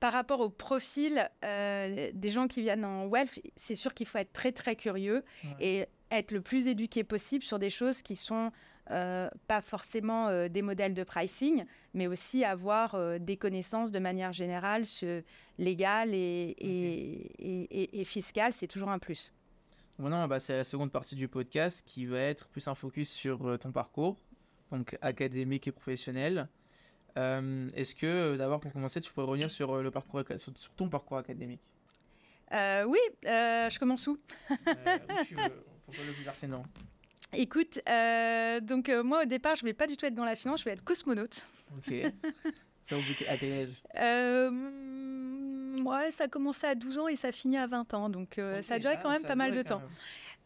[0.00, 4.32] par rapport au profil des gens qui viennent en wealth, c'est sûr qu'il faut être
[4.32, 5.22] très très curieux
[5.60, 8.52] et être le plus éduqué possible sur des choses qui sont
[8.90, 13.98] euh, pas forcément euh, des modèles de pricing, mais aussi avoir euh, des connaissances de
[13.98, 15.22] manière générale sur,
[15.58, 19.32] légales et, et, et, fiscales, c'est toujours un plus.
[19.98, 23.58] Maintenant, bah, c'est la seconde partie du podcast qui va être plus un focus sur
[23.58, 24.18] ton parcours,
[24.70, 26.48] donc académique et professionnel.
[27.16, 31.62] Est-ce que d'abord pour commencer, tu pourrais revenir sur, le parcours, sur, ton parcours académique?
[32.50, 34.18] Oui, je commence où,
[34.50, 34.56] où
[35.26, 35.64] tu veux?
[35.86, 36.64] Pas le plus non.
[37.36, 40.34] Écoute, euh, donc euh, moi au départ, je voulais pas du tout être dans la
[40.34, 41.46] finance, je voulais être cosmonaute.
[41.76, 41.92] Ok.
[42.82, 43.82] ça vous à quel âge?
[43.96, 44.50] Euh,
[45.84, 48.74] Ouais, ça a commencé à 12 ans et ça finit à 20 ans, donc ça
[48.74, 49.82] a duré ah, quand même pas mal de temps.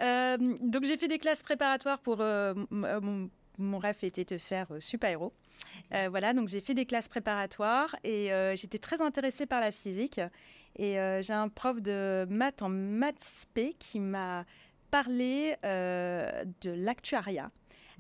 [0.01, 5.33] donc j'ai fait des classes préparatoires pour mon, rêve était de faire super-héros.
[5.92, 10.20] voilà, donc j'ai fait des classes préparatoires et j'étais très intéressée par la physique.
[10.77, 14.44] Et j'ai un prof de maths en maths spé qui m'a
[14.90, 17.51] parler euh, de l'actuariat.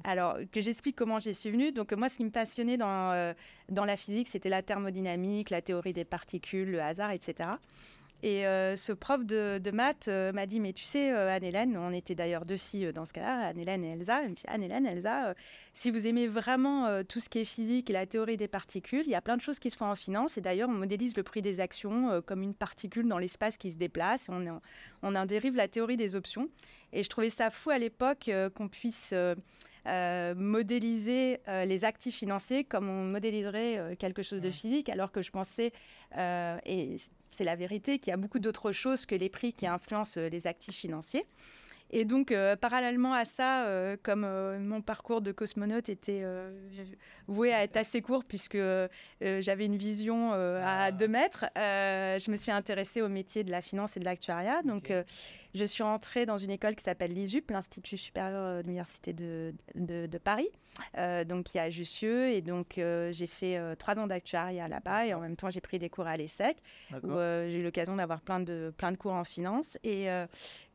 [0.04, 1.72] Alors, que j'explique comment j'y suis venue.
[1.72, 3.34] Donc, moi, ce qui me passionnait dans, euh,
[3.68, 7.50] dans la physique, c'était la thermodynamique, la théorie des particules, le hasard, etc.
[8.22, 12.14] Et euh, ce prof de, de maths m'a dit, mais tu sais, Anne-Hélène, on était
[12.14, 14.22] d'ailleurs deux filles dans ce cas-là, Anne-Hélène et Elsa.
[14.22, 15.34] Elle me dit, Anne-Hélène, Elsa,
[15.72, 19.10] si vous aimez vraiment tout ce qui est physique et la théorie des particules, il
[19.10, 20.36] y a plein de choses qui se font en finance.
[20.36, 23.76] Et d'ailleurs, on modélise le prix des actions comme une particule dans l'espace qui se
[23.76, 24.28] déplace.
[24.30, 24.60] On,
[25.02, 26.48] on en dérive la théorie des options.
[26.92, 29.34] Et je trouvais ça fou à l'époque euh, qu'on puisse euh,
[29.86, 35.30] euh, modéliser les actifs financiers comme on modéliserait quelque chose de physique, alors que je
[35.30, 35.72] pensais,
[36.14, 36.96] et
[37.30, 40.46] c'est la vérité, qu'il y a beaucoup d'autres choses que les prix qui influencent les
[40.46, 41.26] actifs financiers.
[41.90, 46.22] Et donc, euh, parallèlement à ça, euh, comme euh, mon parcours de cosmonaute était
[47.26, 48.58] voué à être assez court, puisque
[49.20, 53.96] j'avais une vision à deux mètres, je me suis intéressée au métier de la finance
[53.96, 54.62] et de l'actuariat.
[54.62, 54.92] Donc,
[55.54, 60.18] je suis entrée dans une école qui s'appelle l'ISUP, l'Institut supérieur de l'Université de, de,
[60.18, 60.48] Paris,
[61.26, 62.30] donc qui est à Jussieu.
[62.30, 65.90] Et donc, j'ai fait trois ans d'actuariat là-bas et en même temps, j'ai pris des
[65.90, 66.56] cours à l'ESSEC,
[67.02, 69.78] où j'ai eu l'occasion d'avoir plein de, plein de cours en finance.
[69.84, 70.08] Et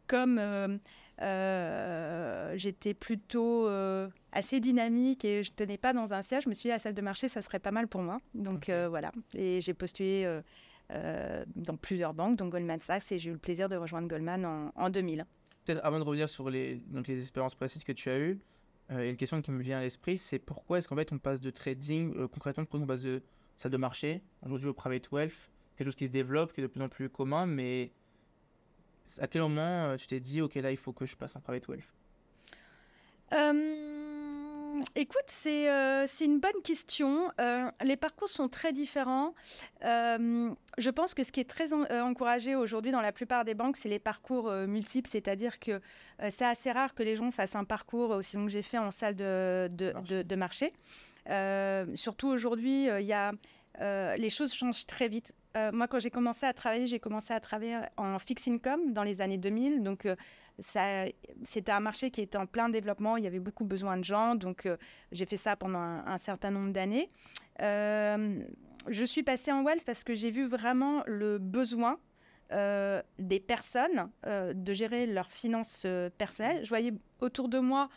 [0.08, 0.80] comme
[1.20, 3.68] j'étais plutôt
[4.32, 6.44] assez dynamique et je ne tenais pas dans un siège.
[6.44, 8.20] Je me suis dit, la salle de marché, ça serait pas mal pour moi.
[8.34, 9.12] Donc voilà.
[9.36, 10.42] Et j'ai postulé
[10.90, 14.72] dans plusieurs banques, dont Goldman Sachs, et j'ai eu le plaisir de rejoindre Goldman en,
[14.76, 15.26] en 2000.
[15.66, 18.40] Peut-être avant de revenir sur les, donc les expériences précises que tu as eues,
[18.92, 21.40] euh, une question qui me vient à l'esprit, c'est pourquoi est-ce qu'en fait on passe
[21.40, 23.22] de trading, euh, concrètement, on passe de
[23.56, 26.68] salle de marché, aujourd'hui au private wealth, quelque chose qui se développe, qui est de
[26.68, 27.92] plus en plus commun, mais
[29.20, 31.40] à quel moment euh, tu t'es dit, ok, là, il faut que je passe un
[31.40, 31.86] private wealth?
[34.96, 35.66] Écoute, c'est
[36.22, 37.32] une bonne question.
[37.84, 39.34] les parcours sont très différents.
[39.82, 43.90] je pense que ce qui est très encouragé aujourd'hui dans la plupart des banques, c'est
[43.90, 45.82] les parcours multiples, c'est-à-dire que
[46.30, 48.92] c'est assez rare que les gens fassent un parcours aussi long que j'ai fait en
[48.92, 50.74] salle de, de, marché.
[51.96, 53.32] surtout aujourd'hui, il y a,
[54.16, 55.34] les choses changent très vite.
[55.72, 59.22] Moi, quand j'ai commencé à travailler, j'ai commencé à travailler en fixed income dans les
[59.22, 59.84] années 2000.
[59.84, 60.08] Donc,
[60.60, 64.36] c'était un marché qui était en plein développement, il y avait beaucoup besoin de gens,
[64.36, 64.78] donc euh,
[65.12, 67.10] j'ai fait ça pendant un, certain nombre d'années.
[67.62, 68.44] Euh,
[68.88, 71.98] je suis passée en wealth parce que j'ai vu vraiment le besoin
[72.52, 75.88] euh, des personnes de gérer leurs finances
[76.18, 76.64] personnelles.
[76.64, 77.90] Je voyais autour de moi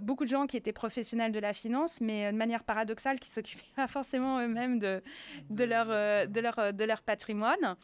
[0.00, 3.62] beaucoup de gens qui étaient professionnels de la finance, mais de manière paradoxale, qui s'occupaient
[3.76, 5.02] pas forcément eux-mêmes de,
[5.50, 7.76] de, leur, de, leur, de leur patrimoine.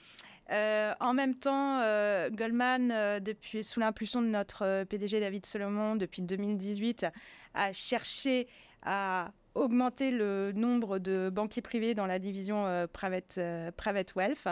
[0.50, 5.96] Euh, en même temps, euh, Goldman, euh, depuis, sous l'impulsion de notre PDG David Solomon,
[5.96, 7.06] depuis 2018,
[7.54, 8.46] a cherché
[8.82, 13.40] à augmenter le nombre de banquiers privés dans la division private,
[13.74, 14.46] private Wealth.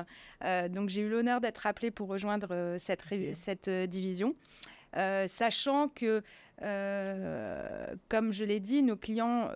[0.72, 3.02] donc j'ai eu l'honneur d'être appelé pour rejoindre cette,
[3.34, 4.34] cette division.
[5.26, 6.22] Sachant que,
[8.08, 9.50] comme je l'ai dit, nos clients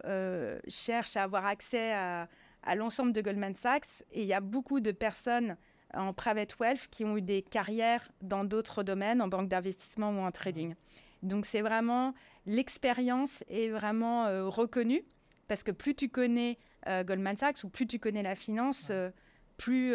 [0.69, 2.29] cherchent à avoir accès à,
[2.63, 5.57] à l'ensemble de Goldman Sachs et il y a beaucoup de personnes
[5.95, 10.21] en private wealth qui ont eu des carrières dans d'autres domaines, en banque d'investissement ou
[10.21, 10.75] en trading.
[11.23, 12.15] Donc c'est vraiment
[12.47, 15.05] l'expérience est vraiment euh, reconnue
[15.49, 19.11] parce que plus tu connais euh, Goldman Sachs ou plus tu connais la finance, euh,
[19.57, 19.95] plus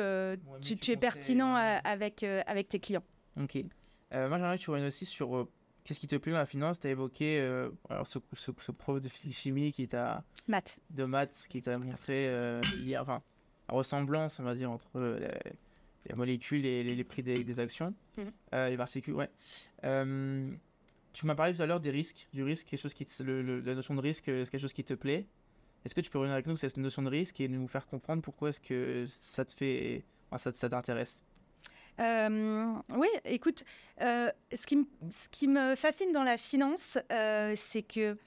[0.61, 3.03] tu, es pertinent avec, avec tes clients.
[3.39, 3.59] Ok.
[4.13, 5.47] Moi j'aimerais que tu reviennes aussi sur
[5.83, 6.79] qu'est-ce qui te plaît dans la finance?
[6.79, 7.39] Tu as évoqué
[7.89, 10.23] alors ce, ce, prof de physique chimie qui t'a...
[10.47, 10.79] Maths.
[10.89, 12.29] De maths qui t'a montré
[12.79, 13.21] hier, enfin,
[13.69, 15.19] la ressemblance, on va dire, entre
[16.05, 18.31] les molécules et les, prix des, actions, mhm.
[18.53, 19.29] euh, les particules, ouais.
[19.85, 20.51] Euh,
[21.13, 23.93] tu m'as parlé tout à l'heure des risques, du risque, quelque chose qui la notion
[23.93, 25.25] de risque, c'est quelque chose qui te plaît?
[25.85, 27.85] Est-ce que tu peux revenir avec nous sur cette notion de risque et nous faire
[27.87, 30.03] comprendre pourquoi est-ce que ça te fait,
[30.37, 31.23] ça, ça t'intéresse?
[31.99, 33.63] Euh, oui, écoute,
[33.99, 36.97] ce, qui ce, qui me fascine dans la finance,
[37.55, 38.17] c'est que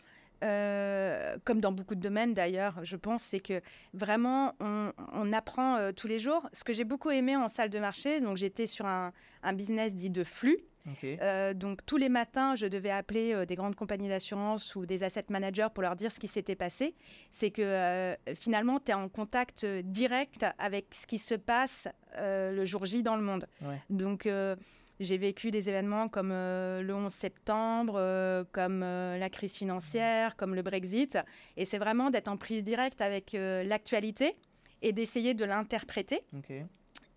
[0.44, 3.62] euh, comme dans beaucoup de domaines d'ailleurs, je pense, c'est que
[3.94, 6.48] vraiment on, apprend euh, tous les jours.
[6.52, 9.12] Ce que j'ai beaucoup aimé en salle de marché, donc j'étais sur un,
[9.54, 10.58] business dit de flux.
[11.04, 15.24] Euh, donc tous les matins, je devais appeler des grandes compagnies d'assurance ou des asset
[15.28, 16.94] managers pour leur dire ce qui s'était passé.
[17.30, 22.84] C'est que finalement, tu es en contact direct avec ce qui se passe le jour
[22.84, 23.46] J dans le monde.
[23.90, 24.28] Donc
[24.98, 30.36] j'ai vécu des événements comme euh, le 11 septembre, euh, comme euh, la crise financière,
[30.36, 31.18] comme le Brexit.
[31.56, 34.36] Et c'est vraiment d'être en prise directe avec l'actualité
[34.82, 36.22] et d'essayer de l'interpréter.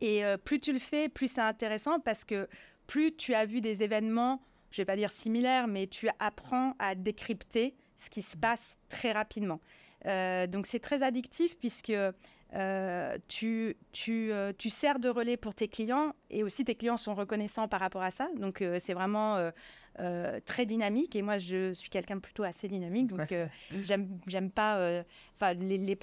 [0.01, 2.47] Et plus tu le fais, plus c'est intéressant parce que
[2.89, 6.73] plus tu as vu des événements, je ne vais pas dire similaires, mais tu apprends
[6.79, 9.61] à décrypter ce qui se passe très rapidement.
[10.05, 11.93] donc c'est très addictif puisque
[12.55, 16.97] euh, tu, tu, euh, tu, sers de relais pour tes clients et aussi tes clients
[16.97, 18.27] sont reconnaissants par rapport à ça.
[18.37, 19.51] Donc, euh, c'est vraiment
[20.45, 21.15] très dynamique.
[21.15, 23.07] Et moi, je suis quelqu'un de plutôt assez dynamique.
[23.07, 23.33] Donc,
[23.81, 25.03] j'aime pas
[25.53, 25.97] les, les,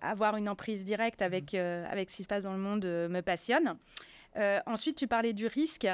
[0.00, 3.76] avoir une emprise directe avec, avec ce qui se passe dans le monde me passionne.
[4.66, 5.88] Ensuite, tu parlais du risque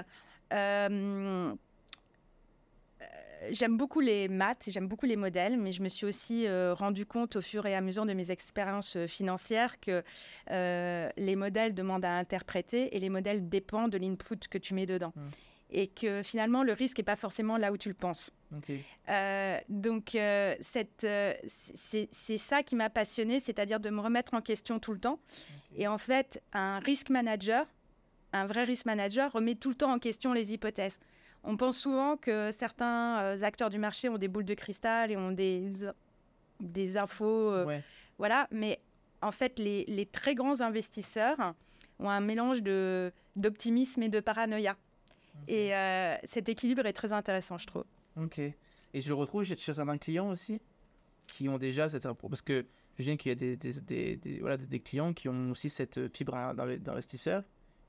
[3.50, 7.06] j'aime beaucoup les maths, j'aime beaucoup les modèles, mais je me suis aussi euh, rendu
[7.06, 10.02] compte au fur et à mesure de mes expériences euh, financières que
[10.50, 14.86] euh, les modèles demandent à interpréter et les modèles dépendent de l'input que tu mets
[14.86, 15.12] dedans.
[15.14, 15.20] Mmh.
[15.70, 18.30] Et que finalement, le risque n'est pas forcément là où tu le penses.
[19.68, 20.92] donc, c'est
[22.38, 25.18] ça qui m'a passionné, c'est-à-dire de me remettre en question tout le temps.
[25.74, 27.66] Et en fait, un risk manager,
[28.34, 30.98] un vrai risk manager, remet tout le temps en question les hypothèses.
[31.44, 35.16] On pense souvent que certains euh, acteurs du marché ont des boules de cristal et
[35.16, 35.72] ont des,
[36.60, 37.52] des infos.
[37.52, 37.78] Euh,
[38.18, 38.80] voilà, mais
[39.22, 41.54] en fait, les, très grands investisseurs
[42.00, 42.62] ont un mélange
[43.36, 44.76] d'optimisme et de paranoïa.
[45.46, 47.84] Et euh, cet équilibre est très intéressant, je trouve.
[48.16, 48.38] Ok.
[48.38, 50.60] Et je le retrouve chez, certains clients aussi
[51.26, 52.08] qui ont déjà cette.
[52.12, 52.64] Parce que
[52.98, 56.14] je viens qu'il y a des, des, des, voilà, des, clients qui ont aussi cette
[56.16, 57.42] fibre d'investisseur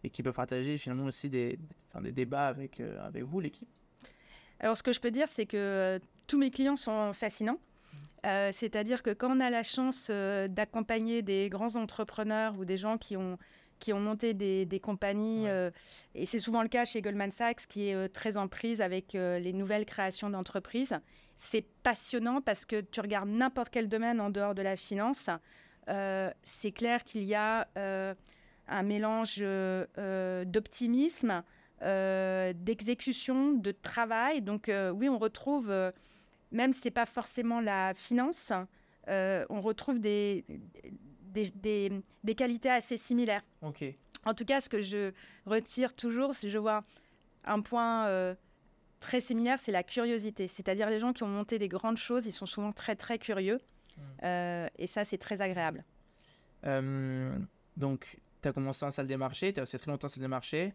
[0.05, 1.57] et qui peuvent partager finalement aussi des,
[2.01, 3.67] des débats avec, euh, avec vous, l'équipe.
[4.59, 7.59] Alors, ce que je peux dire, c'est que tous mes clients sont fascinants.
[8.25, 12.77] Euh, c'est-à-dire que quand on a la chance euh, d'accompagner des grands entrepreneurs ou des
[12.77, 13.37] gens qui ont,
[13.79, 15.69] qui ont monté des, compagnies, euh,
[16.15, 19.53] et c'est souvent le cas chez Goldman Sachs, qui est très en prise avec les
[19.53, 20.97] nouvelles créations d'entreprises,
[21.35, 25.29] c'est passionnant parce que tu regardes n'importe quel domaine en dehors de la finance,
[26.43, 27.67] c'est clair qu'il y a
[28.67, 29.43] un mélange
[30.45, 31.43] d'optimisme,
[31.81, 34.41] d'exécution, de travail.
[34.41, 35.71] Donc oui, on retrouve
[36.51, 38.51] même si ce n'est pas forcément la finance,
[39.07, 40.45] euh, on retrouve des,
[41.33, 43.43] des, qualités assez similaires.
[43.61, 43.83] Ok.
[44.25, 45.11] En tout cas, ce que je
[45.45, 46.83] retire toujours, c'est je vois
[47.43, 48.33] un point euh,
[48.99, 50.47] très similaire, c'est la curiosité.
[50.47, 53.59] C'est-à-dire les gens qui ont monté des grandes choses, ils sont souvent très très curieux.
[53.97, 54.01] Hmm.
[54.23, 55.83] Euh, et ça, c'est très agréable.
[57.77, 60.21] donc, tu as commencé en salle des marchés, tu as resté très longtemps en salle
[60.21, 60.73] des marchés.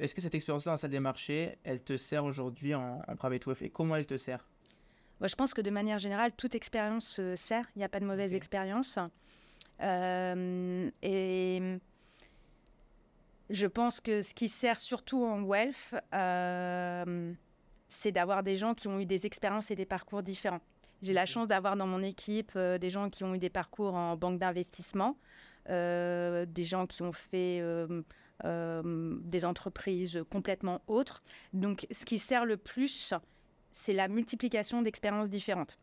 [0.00, 3.46] Est-ce que cette expérience-là en salle des marchés, elle te sert aujourd'hui en, en private
[3.46, 4.48] wealth et comment elle te sert?
[5.20, 7.64] Je pense que de manière générale, toute expérience sert.
[7.76, 8.98] Il n'y a pas de mauvaise expérience.
[9.80, 11.78] Euh, et
[13.48, 17.32] je pense que ce qui sert surtout en wealth, euh,
[17.88, 20.60] c'est d'avoir des gens qui ont eu des expériences et des parcours différents.
[21.00, 23.94] J'ai la chance d'avoir dans mon équipe euh, des gens qui ont eu des parcours
[23.94, 25.16] en banque d'investissement,
[25.68, 27.62] des gens qui ont fait
[28.42, 31.22] des entreprises complètement autres.
[31.52, 33.14] Donc, ce qui sert le plus,
[33.70, 35.78] c'est la multiplication d'expériences différentes.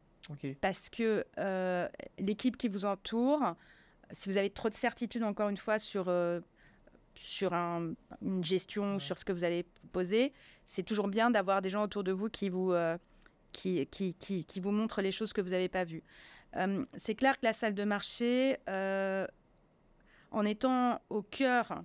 [0.61, 3.55] Parce que euh, l'équipe qui vous entoure,
[4.11, 6.39] si vous avez trop de certitude, encore une fois, sur, euh,
[7.15, 10.31] sur une gestion, sur ce que vous allez poser,
[10.65, 12.97] c'est toujours bien d'avoir des gens autour de vous qui vous, euh,
[13.51, 16.03] qui, qui, qui, qui, vous montrent les choses que vous n'avez pas vues.
[16.95, 18.57] c'est clair que la salle de marché,
[20.31, 21.83] en étant au cœur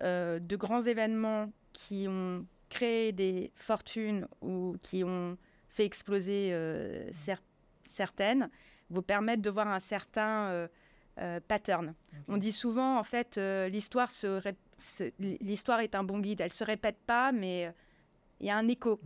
[0.00, 5.36] de grands événements qui ont créé des fortunes ou qui ont
[5.68, 7.10] fait exploser euh,
[7.86, 8.48] certaines,
[8.88, 10.68] vous permettent de voir un certain euh,
[11.18, 11.94] euh, pattern.
[12.28, 14.08] On dit souvent, en fait, l'histoire
[15.80, 16.40] est un bon guide.
[16.40, 17.72] Elle se répète pas, mais
[18.40, 19.00] il y a un écho.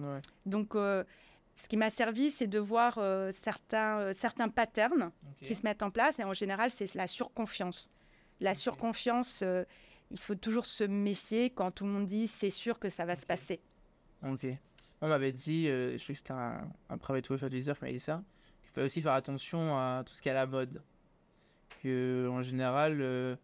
[0.45, 3.01] Donc, ce qui m'a servi, c'est de voir
[3.33, 6.21] certains, certains patterns qui se mettent en place.
[6.21, 7.91] Et en général, c'est la surconfiance.
[8.41, 9.43] La surconfiance,
[10.11, 13.17] il faut toujours se méfier quand tout le monde dit c'est sûr que ça va
[13.17, 13.61] se passer.
[14.27, 14.47] Ok.
[15.01, 17.95] On m'avait dit, euh, je crois que c'était un, un private wealth advisor qui m'avait
[17.95, 18.23] dit ça,
[18.63, 20.83] qu'il fallait aussi faire attention à tout ce qui est à la mode.
[21.83, 23.37] Que en général, euh,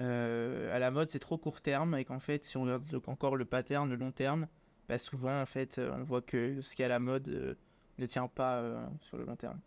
[0.00, 3.36] euh, à la mode, c'est trop court terme et qu'en fait, si on regarde encore
[3.36, 4.46] le pattern, le long terme,
[4.88, 7.56] bah souvent, en fait, on voit que ce qui est à la mode
[7.98, 8.62] ne tient pas
[9.00, 9.58] sur le long terme.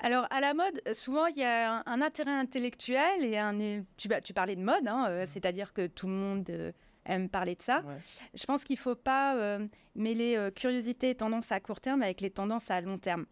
[0.00, 3.58] Alors, à la mode, souvent, il y a un, intérêt intellectuel et un.
[3.96, 6.72] Tu, tu parlais de mode, hein, c'est-à-dire que tout le monde
[7.08, 7.82] aime parler de ça.
[8.34, 12.02] Je pense qu'il ne faut pas euh, mêler euh, curiosité et tendance à court terme
[12.02, 13.26] avec les tendances à long terme.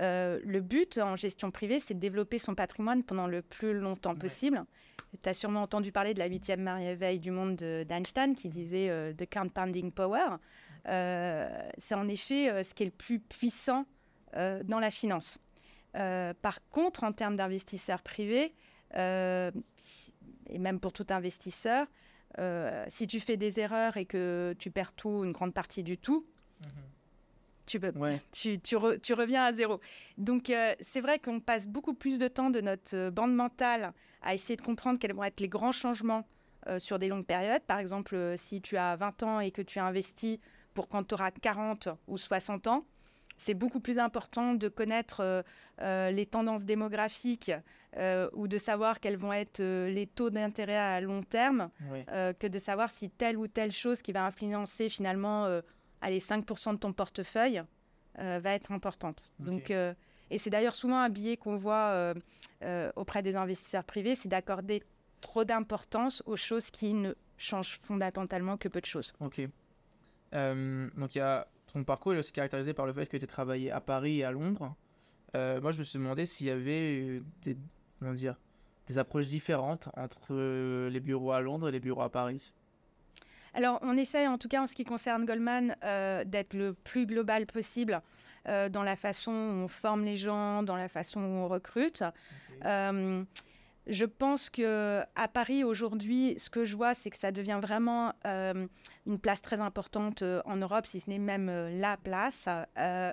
[0.00, 4.14] Euh, le but en gestion privée, c'est de développer son patrimoine pendant le plus longtemps
[4.14, 4.64] possible.
[5.22, 9.24] Tu as sûrement entendu parler de la huitième merveille du monde d'Einstein qui disait The
[9.32, 10.36] Compounding Power.
[10.84, 13.86] c'est en effet ce qui est le plus puissant
[14.34, 15.38] dans la finance.
[16.42, 18.54] Par contre, en termes d'investisseurs privés,
[18.94, 21.86] et même pour tout investisseur,
[22.38, 25.96] euh, si tu fais des erreurs et que tu perds tout, une grande partie du
[25.96, 26.26] tout,
[26.60, 26.70] mhm.
[27.66, 27.92] tu, peux,
[28.32, 29.80] tu, tu, reviens à zéro.
[30.18, 33.92] Donc, euh, c'est vrai qu'on passe beaucoup plus de temps de notre euh, bande mentale
[34.22, 36.26] à essayer de comprendre quels vont être les grands changements
[36.78, 37.62] sur des longues périodes.
[37.62, 40.40] Par exemple, si tu as 20 ans et que tu as investi
[40.74, 42.84] pour quand tu auras 40 ou 60 ans,
[43.36, 45.42] c'est beaucoup plus important de connaître euh,
[45.80, 47.52] euh, les tendances démographiques
[47.96, 51.70] euh, ou de savoir quels vont être les taux d'intérêt à long terme
[52.08, 55.46] que de savoir si telle ou telle chose qui va influencer finalement
[56.02, 57.62] les 5% de ton portefeuille
[58.16, 59.32] va être importante.
[59.38, 62.14] Donc, et c'est d'ailleurs souvent un biais qu'on voit
[62.96, 64.82] auprès des investisseurs privés, c'est d'accorder
[65.20, 69.14] trop d'importance aux choses qui ne changent fondamentalement que peu de choses.
[69.20, 69.40] Ok.
[70.32, 71.46] donc il y a
[71.76, 74.24] ton parcours est aussi caractérisé par le fait que tu as travaillé à Paris et
[74.24, 74.74] à Londres.
[75.34, 77.54] Euh, moi, je me suis demandé s'il y avait euh, des,
[77.98, 78.36] comment dire,
[78.86, 82.54] des approches différentes entre euh, les bureaux à Londres et les bureaux à Paris.
[83.52, 85.76] Alors, on essaie, en tout cas en ce qui concerne Goldman,
[86.24, 88.00] d'être le plus global possible
[88.46, 92.04] dans la façon où on forme les gens, dans la façon où on recrute.
[93.86, 98.12] Je pense que à Paris aujourd'hui, ce que je vois, c'est que ça devient vraiment
[98.26, 98.66] euh,
[99.06, 102.48] une place très importante euh, en Europe, si ce n'est même euh, la place.
[102.76, 103.12] je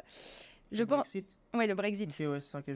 [0.71, 1.01] le pense.
[1.01, 1.37] Brexit.
[1.53, 2.09] Oui, le Brexit.
[2.19, 2.75] ouais, ça okay.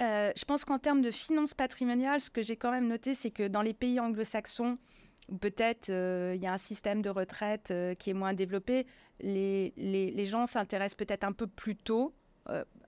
[0.00, 3.46] je pense qu'en termes de finances patrimoniales, ce que j'ai quand même noté, c'est que
[3.46, 4.78] dans les pays anglo-saxons,
[5.42, 8.86] peut-être il y a un système de retraite qui est moins développé,
[9.20, 12.14] les, les, gens s'intéressent peut-être un peu plus tôt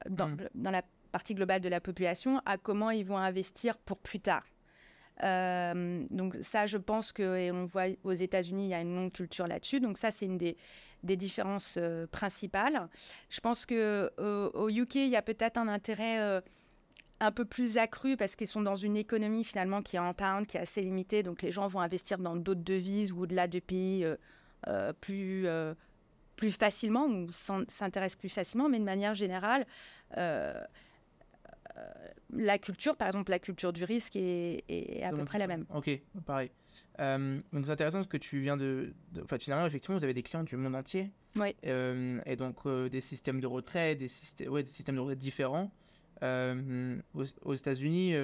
[0.09, 0.49] dans, mmh.
[0.55, 4.44] dans la partie globale de la population à comment ils vont investir pour plus tard.
[5.24, 8.94] Euh, donc ça, je pense que, et on voit aux États-Unis, il y a une
[8.94, 9.80] longue culture là-dessus.
[9.80, 10.56] Donc ça, c'est une des,
[11.02, 12.88] des différences euh, principales.
[13.28, 16.40] Je pense que au UK, il y a peut-être un intérêt euh,
[17.20, 20.46] un peu plus accru parce qu'ils sont dans une économie finalement qui est en pound,
[20.46, 21.22] qui est assez limitée.
[21.22, 24.06] Donc les gens vont investir dans d'autres devises ou au-delà de pays
[25.00, 25.48] plus
[26.38, 29.66] plus facilement ou s'intéressent plus facilement, mais de manière générale,
[30.16, 30.54] euh,
[32.33, 35.64] la culture, par exemple, la culture du risque est, à peu près la même.
[35.75, 35.91] Ok,
[36.27, 36.51] pareil.
[37.01, 38.93] Euh, donc c'est intéressant ce que tu viens de,
[39.23, 41.11] Enfin, finalement, effectivement, vous avez des clients du monde entier.
[41.37, 41.55] Oui.
[41.66, 45.71] Euh, et donc des systèmes de retraite, des, systèmes, ouais, des systèmes de retraite différents.
[46.23, 48.14] aux, États-Unis,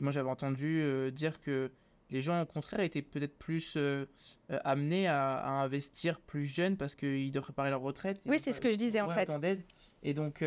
[0.00, 1.70] moi j'avais entendu dire que
[2.10, 3.78] les gens, au contraire, étaient peut-être plus
[4.48, 8.20] amenés à, investir plus jeunes parce qu'ils doivent préparer leur retraite.
[8.26, 9.30] Oui, c'est ce que je disais en fait.
[10.02, 10.42] Et donc,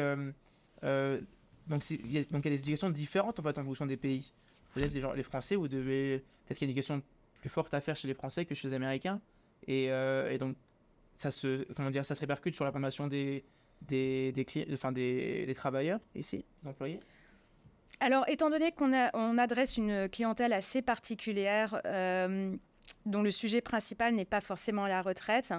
[1.67, 4.33] donc, il y a, des éducations différentes en fonction des pays.
[4.73, 7.01] Peut-être les, Français, vous devez peut-être qu'il y a une éducation
[7.39, 9.21] plus forte à faire chez les Français que chez les Américains.
[9.67, 10.55] Et, euh, et donc
[11.15, 13.43] ça se comment dire ça se répercute sur la formation des
[13.81, 16.99] des des, enfin, des, des travailleurs ici, des employés.
[17.99, 22.55] Alors, étant donné qu'on on adresse une clientèle assez particulière, euh,
[23.05, 25.53] dont le sujet principal n'est pas forcément la retraite,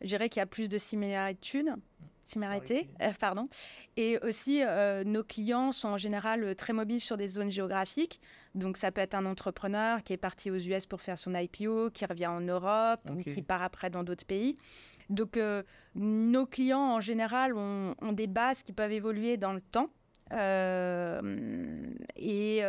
[0.00, 1.74] je dirais qu'il y a plus de similitudes
[2.24, 3.46] similarité, euh, pardon.
[3.96, 8.20] Et aussi, euh, nos clients sont en général euh, très mobiles sur des zones géographiques.
[8.54, 11.90] Donc, ça peut être un entrepreneur qui est parti aux US pour faire son IPO,
[11.90, 14.54] qui revient en Europe ou qui part après dans d'autres pays.
[15.08, 15.38] Donc,
[15.94, 19.90] nos clients, en général, ont, des bases qui peuvent évoluer dans le temps.
[22.16, 22.62] et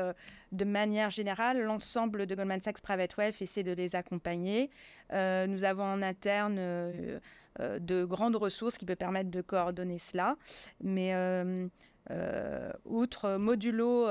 [0.51, 4.69] de manière générale, l'ensemble de Goldman Sachs Private Wealth essaie de les accompagner.
[5.11, 7.19] nous avons en interne euh,
[7.59, 10.37] de grandes ressources qui peut permettre de coordonner cela.
[10.81, 11.67] Mais euh,
[12.09, 14.07] euh, outre modulo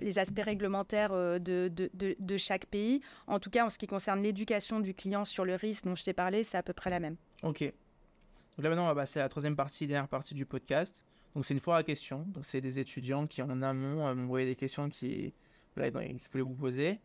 [0.00, 4.80] les aspects réglementaires de, de, chaque pays, en tout cas en ce qui concerne l'éducation
[4.80, 7.16] du client sur le risque dont je t'ai parlé, c'est à peu près la même.
[7.42, 7.60] Ok.
[7.62, 11.04] Donc là maintenant, on va passer à la troisième partie, dernière partie du podcast.
[11.34, 12.24] Donc c'est une fois à question.
[12.28, 15.32] Donc c'est des étudiants qui en amont m'ont envoyé des questions qui,
[15.76, 17.00] voilà, voulaient vous poser,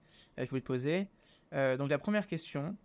[0.63, 1.07] poser.
[1.51, 2.75] donc la première question,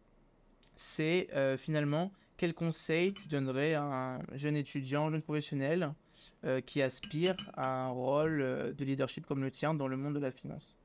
[0.82, 5.92] c'est euh, finalement quel conseil tu donnerais à un jeune étudiant, jeune professionnel
[6.44, 10.14] euh, qui aspire à un rôle euh, de leadership comme le tien dans le monde
[10.14, 10.76] de la finance?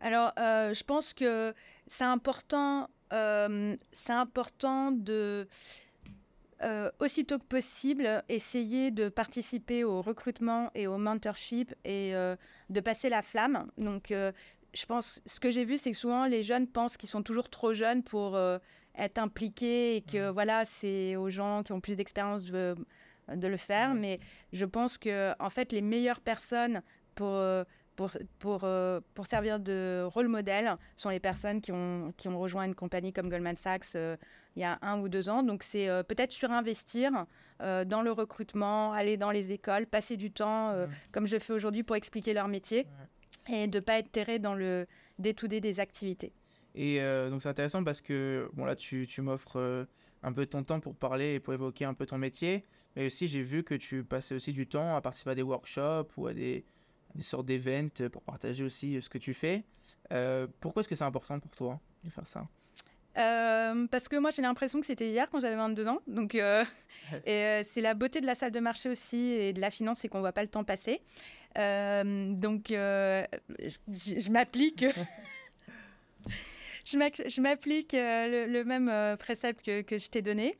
[0.00, 1.52] Alors, je pense que
[1.88, 5.48] c'est important, c'est important de
[7.00, 13.22] aussitôt que possible, essayer de participer au recrutement et au mentorship et de passer la
[13.22, 13.68] flamme.
[13.76, 17.24] Donc, je pense, ce que j'ai vu, c'est que souvent les jeunes pensent qu'ils sont
[17.24, 18.38] toujours trop jeunes pour
[18.98, 22.74] être impliqué et que voilà, c'est aux gens qui ont plus d'expérience de,
[23.34, 23.94] de, le faire.
[23.94, 24.20] Mais
[24.52, 26.82] je pense que en fait, les meilleures personnes
[27.14, 27.40] pour
[27.98, 28.64] pour, pour,
[29.14, 33.12] pour, servir de rôle modèle sont les personnes qui ont, qui ont rejoint une compagnie
[33.12, 34.16] comme Goldman Sachs euh,
[34.54, 35.42] il y a un ou deux ans.
[35.42, 37.26] Donc c'est euh, peut-être surinvestir
[37.60, 40.74] euh, dans le recrutement, aller dans les écoles, passer du temps,
[41.10, 42.86] comme je fais aujourd'hui, pour expliquer leur métier
[43.48, 44.86] et de ne pas être terré dans le
[45.18, 46.32] day-to-day des activités.
[46.74, 49.84] Et euh, donc c'est intéressant parce que bon là tu, tu m'offres euh,
[50.22, 52.64] un peu ton temps pour parler et pour évoquer un peu ton métier,
[52.96, 56.12] mais aussi j'ai vu que tu passais aussi du temps à participer à des workshops
[56.16, 56.64] ou à des,
[57.14, 59.64] des sortes d'événements pour partager aussi euh, ce que tu fais.
[60.60, 62.46] pourquoi est-ce que c'est important pour toi de faire ça?
[63.90, 65.98] Parce que moi j'ai l'impression que c'était hier quand j'avais 22 ans.
[66.06, 66.34] Donc
[67.26, 70.08] et c'est la beauté de la salle de marché aussi et de la finance, c'est
[70.08, 71.00] qu'on voit pas le temps passer.
[71.56, 73.26] donc je,
[73.88, 74.84] je m'applique.
[76.90, 80.56] je m'applique euh, le, même euh, précepte que, je t'ai donné.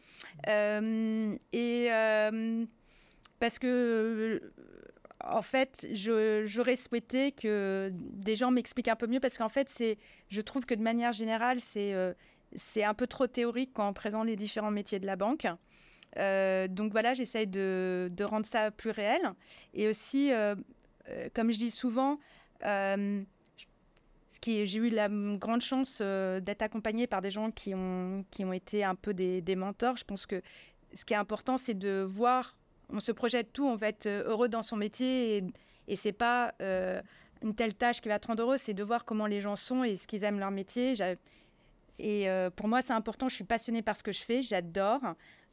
[0.49, 1.89] Euh, et
[3.41, 4.53] parce que
[5.25, 9.73] en fait, j'aurais souhaité que des gens m'expliquent un peu mieux parce qu'en fait,
[10.29, 14.37] je trouve que de manière générale, c'est un peu trop théorique quand on présente les
[14.37, 15.47] différents métiers de la banque.
[16.17, 19.23] donc voilà, j'essaye de, rendre ça plus réel.
[19.75, 20.31] Et aussi,
[21.35, 22.19] comme je dis souvent,
[24.45, 28.53] j'ai eu la grande chance euh, d'être accompagnée par des gens qui ont, qui ont
[28.53, 29.97] été un peu des, mentors.
[29.97, 30.43] Je pense que
[30.95, 32.57] ce qui est important, c'est de voir,
[32.91, 35.45] on se projette tout, on va être euh, heureux dans son métier et,
[35.89, 37.01] et c'est pas euh,
[37.43, 39.85] une telle tâche qui va être rendre heureux, c'est de voir comment les gens sont
[39.85, 40.95] et ce qu'ils aiment leur métier.
[41.99, 43.29] et pour moi, c'est important.
[43.29, 45.01] Je suis passionnée par ce que je fais, j'adore.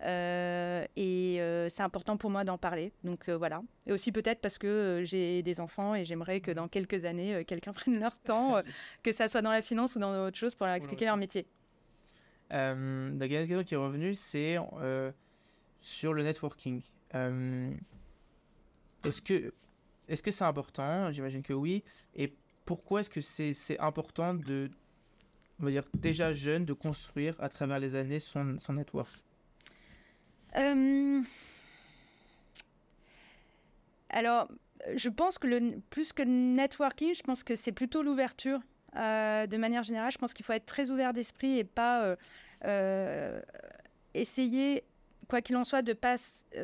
[0.01, 1.39] Et
[1.69, 2.91] c'est important pour moi d'en parler.
[3.03, 3.61] Donc voilà.
[3.87, 7.73] Et aussi peut-être parce que j'ai des enfants et j'aimerais que dans quelques années, quelqu'un
[7.73, 8.61] prenne leur temps,
[9.03, 11.45] que ça soit dans la finance ou dans autre chose, pour leur expliquer leur métier.
[12.53, 14.57] Euh, donc, il y a une question qui est revenue, c'est
[15.81, 16.81] sur le networking.
[19.03, 19.53] est-ce que
[20.07, 21.11] est-ce que c'est important?
[21.11, 21.83] J'imagine que oui.
[22.13, 22.33] Et
[22.65, 24.69] pourquoi est-ce que c'est important de,
[25.59, 29.11] on va dire, déjà jeune, de construire à travers les années son, son network?
[30.57, 31.21] Euh,
[34.09, 34.47] Alors,
[34.95, 38.59] je pense que le, plus que le networking, je pense que c'est plutôt l'ouverture.
[38.95, 42.15] Euh, de manière générale, je pense qu'il faut être très ouvert d'esprit et pas
[42.63, 43.41] euh,
[44.13, 44.83] essayer
[45.27, 46.17] quoi qu'il en soit, de ne pas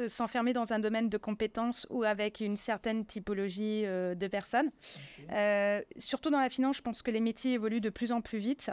[0.08, 4.72] s'enfermer dans un domaine de compétences ou avec une certaine typologie de personnes.
[5.98, 8.70] Surtout dans la finance, je pense que les métiers évoluent de plus en plus vite.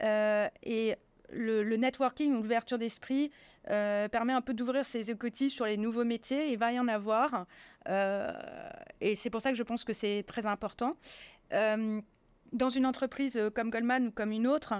[0.00, 0.96] et
[1.32, 3.30] le, networking ou l'ouverture d'esprit
[3.66, 6.52] permet un peu d'ouvrir ses écoutes sur les nouveaux métiers.
[6.52, 7.46] Il va y en avoir.
[7.88, 10.92] et c'est pour ça que je pense que c'est très important.
[11.50, 14.74] dans une entreprise comme Goldman ou comme une autre,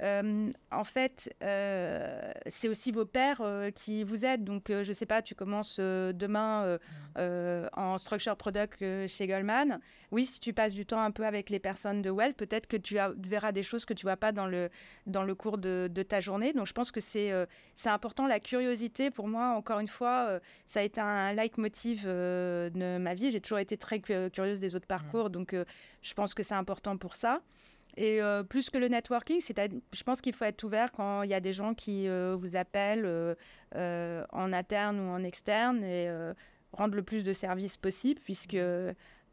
[0.00, 4.44] euh, en fait, euh, c'est aussi vos pairs euh, qui vous aident.
[4.44, 6.78] Donc, je ne sais pas, tu commences demain
[7.16, 9.80] en structure product chez Goldman.
[10.10, 12.76] Oui, si tu passes du temps un peu avec les personnes de Well, peut-être que
[12.76, 14.70] tu verras des choses que tu ne vois pas dans le,
[15.06, 16.52] dans le cours de, ta journée.
[16.52, 17.32] Donc, je pense que c'est
[17.74, 18.26] c'est important.
[18.26, 23.30] La curiosité, pour moi, encore une fois, ça a été un leitmotiv de ma vie.
[23.30, 25.30] J'ai toujours été très curieuse des autres parcours.
[25.30, 25.54] Donc,
[26.02, 27.42] je pense que c'est important pour ça.
[27.96, 31.34] Et euh, plus que le networking, je pense qu'il faut être ouvert quand il y
[31.34, 33.04] a des gens qui euh, vous appellent
[33.74, 36.10] euh, en interne ou en externe et
[36.72, 38.56] rendre le plus de services possible, puisque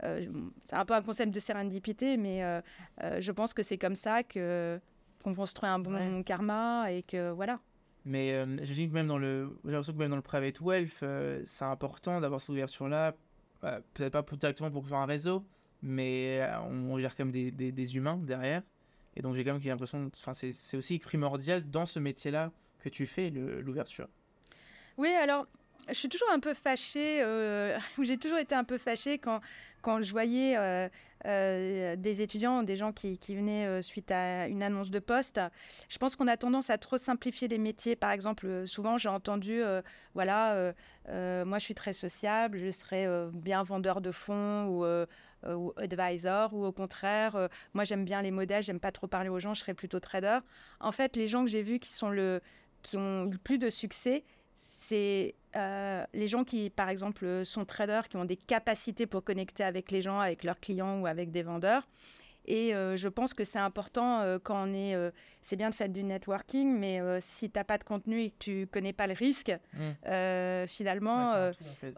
[0.01, 2.61] c'est un peu un concept de sérendipité, mais
[3.01, 4.79] je pense que c'est comme ça que
[5.23, 7.59] qu'on construit un bon karma et que voilà.
[8.05, 11.03] Mais j'ai que même dans le, j'ai l'impression que même dans le private wealth,
[11.45, 13.15] c'est important d'avoir cette ouverture-là,
[13.61, 15.45] peut-être pas directement pour faire un réseau,
[15.81, 18.63] mais euh, on, gère quand même des, des, humains derrière.
[19.15, 23.05] Et donc j'ai quand même l'impression, enfin c'est aussi primordial dans ce métier-là que tu
[23.05, 24.07] fais l'ouverture.
[24.97, 25.47] Oui, alors
[25.89, 29.41] je suis toujours un peu fâchée, euh, j'ai toujours été un peu fâchée quand,
[29.81, 34.91] quand je voyais euh, des étudiants, des gens qui, qui venaient suite à une annonce
[34.91, 35.39] de poste.
[35.89, 37.95] Je pense qu'on a tendance à trop simplifier les métiers.
[37.95, 39.61] Par exemple, souvent j'ai entendu,
[40.13, 40.73] voilà,
[41.07, 44.85] moi je suis très sociable, je serai bien vendeur de fonds ou
[45.45, 49.29] euh, advisor, ou au contraire, euh, moi j'aime bien les modèles, j'aime pas trop parler
[49.29, 50.39] aux gens, je serais plutôt trader.
[50.81, 52.41] En fait, les gens que j'ai vus qui, sont le,
[52.81, 54.25] qui ont eu plus de succès,
[54.89, 59.63] c'est euh, les gens qui, par exemple, sont traders, qui ont des capacités pour connecter
[59.63, 61.87] avec les gens, avec leurs clients ou avec des vendeurs.
[62.49, 64.95] Et je pense que c'est important quand on est.
[65.41, 68.37] c'est bien de faire du networking, mais si tu n'as pas de contenu et que
[68.39, 70.67] tu connais pas le risque, mmh.
[70.67, 71.51] finalement,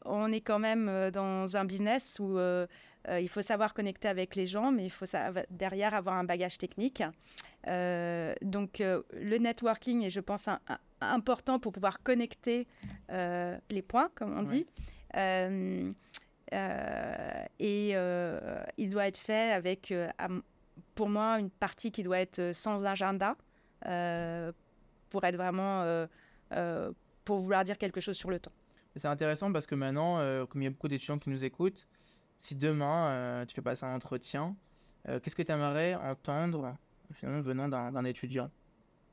[0.05, 2.37] on est quand même dans un business où
[3.09, 5.05] euh, il faut savoir connecter avec les gens, mais il faut
[5.49, 7.03] derrière avoir un bagage technique.
[7.67, 10.47] Euh, donc euh, le networking est, je pense,
[10.99, 12.67] important pour pouvoir connecter
[13.09, 14.65] les points, comme on dit.
[16.51, 17.95] Et
[18.77, 19.93] il doit être fait avec,
[20.95, 23.35] pour moi, une partie qui doit être sans agenda
[25.09, 26.07] pour être vraiment,
[27.23, 28.51] pour vouloir dire quelque chose sur le temps.
[28.95, 31.87] C'est intéressant parce que maintenant, comme il y a beaucoup d'étudiants qui nous écoutent,
[32.41, 34.55] si demain euh, tu fais passer un entretien,
[35.07, 36.75] euh, qu'est-ce que tu aimerais entendre
[37.13, 38.49] finalement venant d'un étudiant?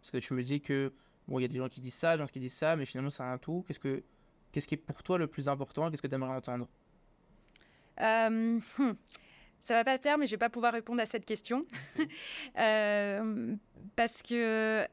[0.00, 0.94] Parce que tu me dis que
[1.28, 2.86] bon, il y a des gens qui disent ça, des gens qui disent ça, mais
[2.86, 3.64] finalement c'est un tout.
[3.66, 4.02] Qu'est-ce que
[4.50, 5.90] qu'est-ce qui est pour toi le plus important?
[5.90, 6.66] Qu'est-ce que tu aimerais entendre?
[8.00, 8.92] Euh, hmm.
[9.60, 11.66] Ça va pas le faire, mais je vais pas pouvoir répondre à cette question
[12.58, 13.54] euh,
[13.96, 14.86] parce que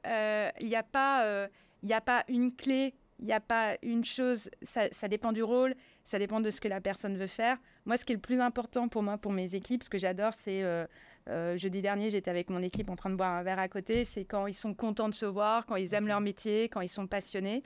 [0.59, 1.47] il n'y a pas
[1.81, 5.43] il a pas une clé il n'y a pas une chose, ça, ça, dépend du
[5.43, 7.57] rôle, ça dépend de ce que la personne veut faire.
[7.85, 10.33] Moi, ce qui est le plus important pour moi, pour mes équipes, ce que j'adore,
[10.33, 10.85] c'est euh,
[11.29, 14.03] euh, jeudi dernier, j'étais avec mon équipe en train de boire un verre à côté.
[14.03, 16.89] C'est quand ils sont contents de se voir, quand ils aiment leur métier, quand ils
[16.89, 17.63] sont passionnés.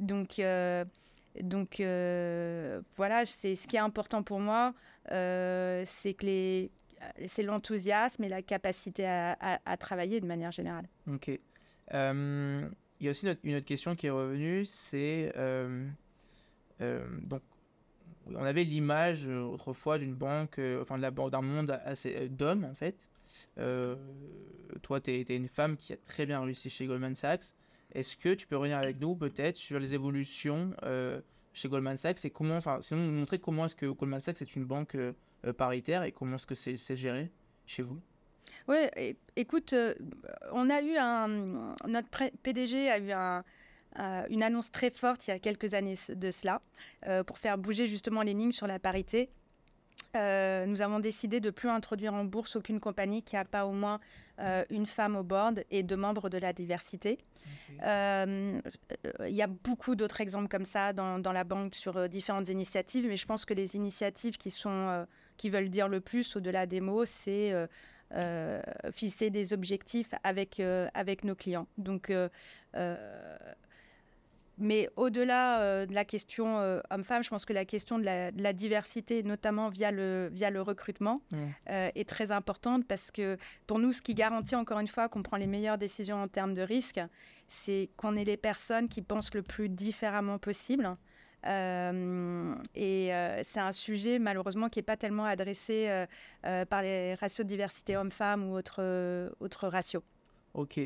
[0.00, 0.84] Donc, euh,
[1.42, 1.76] donc
[2.96, 4.74] voilà, c'est ce qui est important pour moi,
[5.08, 6.68] c'est que
[7.26, 10.88] c'est l'enthousiasme et la capacité à, travailler de manière générale.
[11.06, 11.38] Ok.
[13.00, 15.86] Il y a aussi une autre, question qui est revenue, c'est euh,
[16.80, 17.42] euh, donc
[18.26, 21.78] on avait l'image euh, autrefois d'une banque, enfin d'un monde
[22.30, 23.08] d'hommes en fait.
[24.82, 27.54] toi, tu es, une femme qui a très bien réussi chez Goldman Sachs.
[27.94, 30.72] Est-ce que tu peux revenir avec nous peut-être sur les évolutions
[31.52, 34.64] chez Goldman Sachs et comment, enfin, sinon montrer comment est-ce que Goldman Sachs est une
[34.64, 34.96] banque
[35.56, 37.30] paritaire et comment est-ce que c'est géré
[37.66, 38.00] chez vous?
[38.66, 38.76] Oui,
[39.36, 39.74] écoute,
[40.52, 41.74] on a eu un.
[41.86, 42.08] Notre
[42.42, 43.44] PDG a eu un,
[44.28, 46.60] une annonce très forte il y a quelques années de cela
[47.26, 49.30] pour faire bouger justement les lignes sur la parité.
[50.16, 53.72] Euh, nous avons décidé de plus introduire en bourse aucune compagnie qui n'a pas au
[53.72, 54.00] moins
[54.40, 57.18] euh, une femme au board et deux membres de la diversité.
[57.82, 58.60] Euh,
[59.26, 63.06] il y a beaucoup d'autres exemples comme ça dans, dans, la banque sur différentes initiatives,
[63.06, 66.80] mais je pense que les initiatives qui, sont, qui veulent dire le plus au-delà des
[66.80, 67.52] mots, c'est
[68.92, 70.60] fixer des objectifs avec,
[70.94, 71.66] avec nos clients.
[71.76, 72.12] Donc,
[74.58, 78.52] mais au-delà euh, de la question euh, homme-femme, je pense que la question de la,
[78.52, 81.22] diversité, notamment via le, via le recrutement,
[81.70, 83.36] euh, est très importante parce que
[83.66, 86.54] pour nous, ce qui garantit encore une fois qu'on prend les meilleures décisions en termes
[86.54, 87.00] de risque,
[87.46, 90.96] c'est qu'on est les personnes qui pensent le plus différemment possible.
[91.44, 93.10] et
[93.42, 96.04] c'est un sujet malheureusement qui n'est pas tellement adressé
[96.42, 100.02] par les ratios de diversité homme-femme ou autres, autres ratios.
[100.54, 100.80] Ok,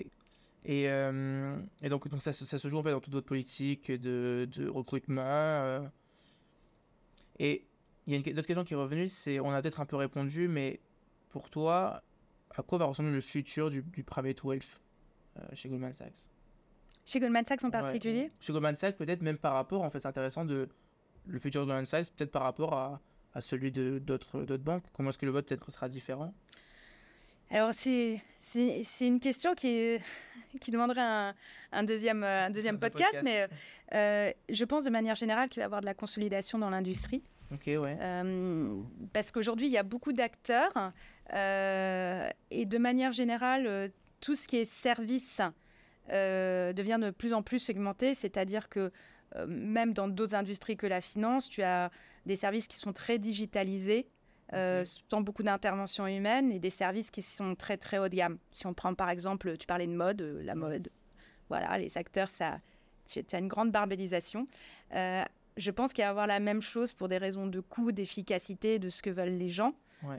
[0.64, 3.90] et, euh, et donc, donc ça, ça, se joue en fait dans toute votre politique
[3.90, 5.22] de, de recrutement.
[5.22, 5.80] Euh.
[7.38, 7.66] Et
[8.06, 9.96] il y a une autre question qui est revenue, c'est, on a peut-être un peu
[9.96, 10.80] répondu, mais
[11.30, 12.02] pour toi,
[12.50, 14.80] à quoi va ressembler le futur du, du private wealth
[15.38, 16.28] euh, chez Goldman Sachs?
[17.04, 18.30] Chez Goldman Sachs en particulier?
[18.38, 20.68] Chez Goldman Sachs, peut-être même par rapport, en fait, c'est intéressant de
[21.26, 23.00] le futur de Goldman Sachs, peut-être par rapport à,
[23.34, 24.84] à celui de, d'autres, d'autres banques.
[24.92, 26.32] Comment est-ce que le vote peut-être sera différent?
[27.53, 28.20] Alors, c'est
[29.00, 29.98] une question qui,
[30.61, 31.34] qui demanderait un,
[31.72, 33.48] un deuxième, un deuxième podcast, mais
[33.94, 37.22] euh, je pense de manière générale qu'il va y avoir de la consolidation dans l'industrie.
[37.53, 37.98] Ok, ouais.
[38.00, 38.80] Euh,
[39.12, 40.92] parce qu'aujourd'hui, il y a beaucoup d'acteurs
[41.34, 43.90] euh, et de manière générale,
[44.20, 45.40] tout ce qui est service
[46.09, 48.90] devient de plus en plus segmenté, c'est-à-dire que
[49.46, 51.90] même dans d'autres industries que la finance, tu as
[52.26, 54.07] des services qui sont très digitalisés
[54.55, 58.38] euh, sans beaucoup d'intervention humaine et des services qui sont très très haut de gamme.
[58.50, 60.90] Si on prend par exemple, tu parlais de mode, euh, la mode,
[61.48, 62.59] voilà, les acteurs, ça,
[63.07, 64.46] tu as une grande barbellisation.
[64.94, 65.24] Euh,
[65.57, 68.78] je pense qu'il va y avoir la même chose pour des raisons de coût, d'efficacité,
[68.78, 69.74] de ce que veulent les gens.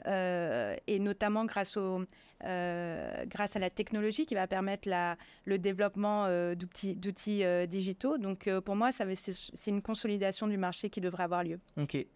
[0.06, 2.04] et notamment grâce, au,
[2.40, 8.16] grâce à la technologie qui va permettre la, le développement d'outils, digitaux.
[8.16, 11.58] Donc pour moi, c'est une consolidation du marché qui devrait avoir lieu.
[11.76, 12.06] Ok.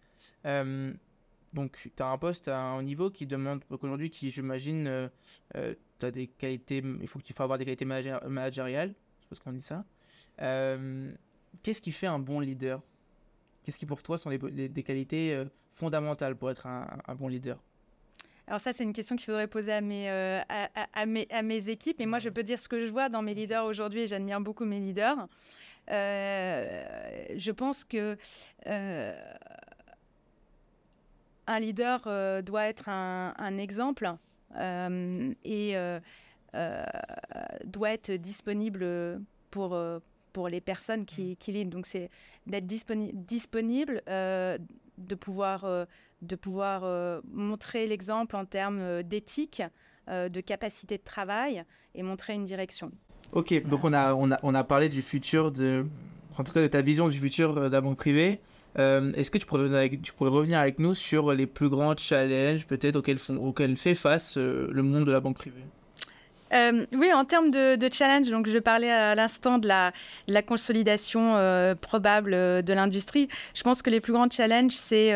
[1.53, 5.07] Donc, tu as un poste à un niveau qui demande, aujourd'hui, qui, j'imagine, euh,
[5.55, 9.39] euh, as des qualités, il faut que tu fasses avoir des qualités managériales, je pense
[9.39, 9.83] qu'on dit ça.
[10.41, 11.11] Euh,
[11.63, 12.81] qu'est-ce qui fait un bon leader?
[13.63, 15.43] Qu'est-ce qui, pour toi, sont des qualités
[15.73, 17.59] fondamentales pour être un, bon leader?
[18.47, 21.99] Alors ça, c'est une question qu'il faudrait poser à mes, à, mes, à mes équipes.
[21.99, 24.39] Et moi, je peux dire ce que je vois dans mes leaders aujourd'hui, et j'admire
[24.39, 25.27] beaucoup mes leaders.
[25.87, 28.17] je pense que
[31.49, 34.13] un leader euh, doit être un, exemple
[34.55, 35.99] euh, et euh,
[37.65, 39.19] doit être disponible
[39.49, 39.77] pour,
[40.31, 41.69] pour les personnes qui, qui lead.
[41.69, 42.09] Donc, c'est
[42.45, 45.87] d'être disponible, de pouvoir,
[46.21, 49.63] de pouvoir montrer l'exemple en termes d'éthique,
[50.07, 51.63] de capacité de travail
[51.95, 52.91] et montrer une direction.
[53.31, 55.85] Ok, donc on a, on, a, on a parlé du futur, de,
[56.37, 58.39] en tout cas de ta vision du futur de la banque privée.
[58.77, 59.63] Euh, est-ce que tu pourrais,
[60.29, 65.05] revenir avec nous sur les plus grands challenges peut-être auxquels, fait face euh, le monde
[65.05, 65.63] de la banque privée?
[66.51, 71.35] Euh, oui, en termes de, challenge, donc je parlais à l'instant de la consolidation
[71.79, 73.27] probable de l'industrie.
[73.53, 75.13] Je pense que les plus grands challenges, c'est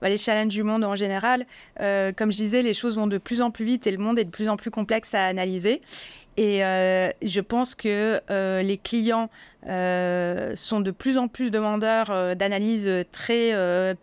[0.00, 1.44] bah, les challenges du monde en général.
[1.80, 4.24] comme je disais, les choses vont de plus en plus vite et le monde est
[4.24, 5.80] de plus en plus complexe à analyser.
[6.36, 9.30] Et euh, je pense que euh, les clients
[9.66, 13.52] euh, sont de plus en plus demandeurs d'analyses très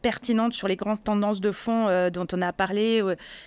[0.02, 3.04] pertinentes sur les grandes tendances de fond dont on a parlé.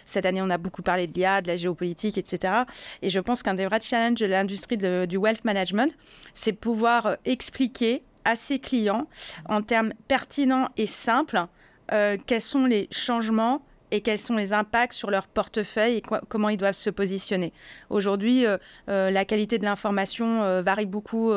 [0.07, 2.63] Cette année, on a beaucoup parlé de l'IA, de la géopolitique, etc.
[3.03, 5.93] Et je pense qu'un des vrais challenges de l'industrie du wealth management,
[6.35, 9.07] c'est pouvoir expliquer à ses clients,
[9.49, 11.45] en termes pertinents et simples,
[11.89, 16.57] quels sont les changements et quels sont les impacts sur leur portefeuille et comment ils
[16.57, 17.53] doivent se positionner.
[17.91, 18.59] Aujourd'hui, euh,
[18.89, 21.33] euh, la qualité de l'information euh, varie beaucoup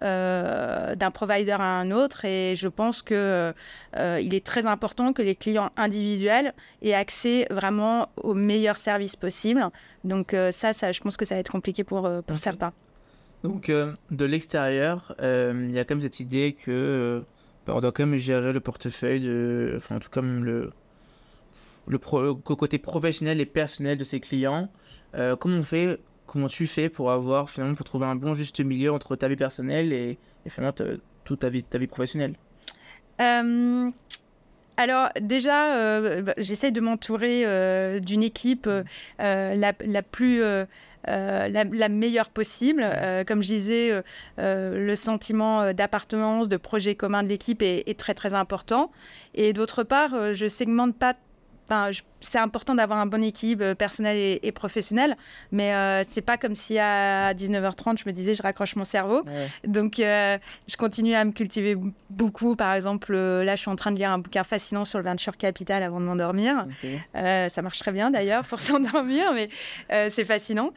[0.00, 3.16] d'un provider à un autre et je pense qu'il
[3.96, 9.64] est très important que les clients individuels aient accès vraiment aux meilleurs services possibles.
[10.04, 12.72] Donc ça, ça, je pense que ça va être compliqué pour, pour certains.
[13.42, 17.24] Donc de l'extérieur, il y a quand même cette idée que
[17.66, 20.70] bah, on doit quand même gérer le portefeuille, de, enfin en tout cas le
[21.86, 21.98] le,
[22.34, 24.68] côté professionnel et personnel de ses clients.
[25.14, 28.60] Euh, comment on fait, comment tu fais pour avoir finalement pour trouver un bon juste
[28.60, 30.18] milieu entre ta vie personnelle et,
[30.48, 30.74] finalement
[31.24, 32.34] toute ta vie, ta vie professionnelle?
[33.20, 33.90] Euh,
[34.76, 38.68] alors déjà, bah, j'essaye de m'entourer d'une équipe
[39.18, 40.42] la, la, plus
[41.08, 42.82] euh, la, meilleure possible.
[42.84, 44.02] Euh, comme je disais,
[44.38, 48.90] euh, le sentiment d'appartenance, de projet commun de l'équipe est, est, très très important.
[49.34, 51.14] Et d'autre part, je segmente pas
[52.20, 55.16] c'est important d'avoir un bon équilibre euh, personnel et, professionnel,
[55.52, 59.24] mais euh, c'est pas comme si à 19h30 je me disais je raccroche mon cerveau.
[59.66, 60.38] Donc euh,
[60.68, 61.76] je continue à me cultiver
[62.10, 62.56] beaucoup.
[62.56, 65.36] Par exemple, là je suis en train de lire un bouquin fascinant sur le venture
[65.36, 66.66] capital avant de m'endormir.
[67.14, 69.48] ça marche très bien d'ailleurs pour s'endormir, mais
[70.10, 70.72] c'est fascinant.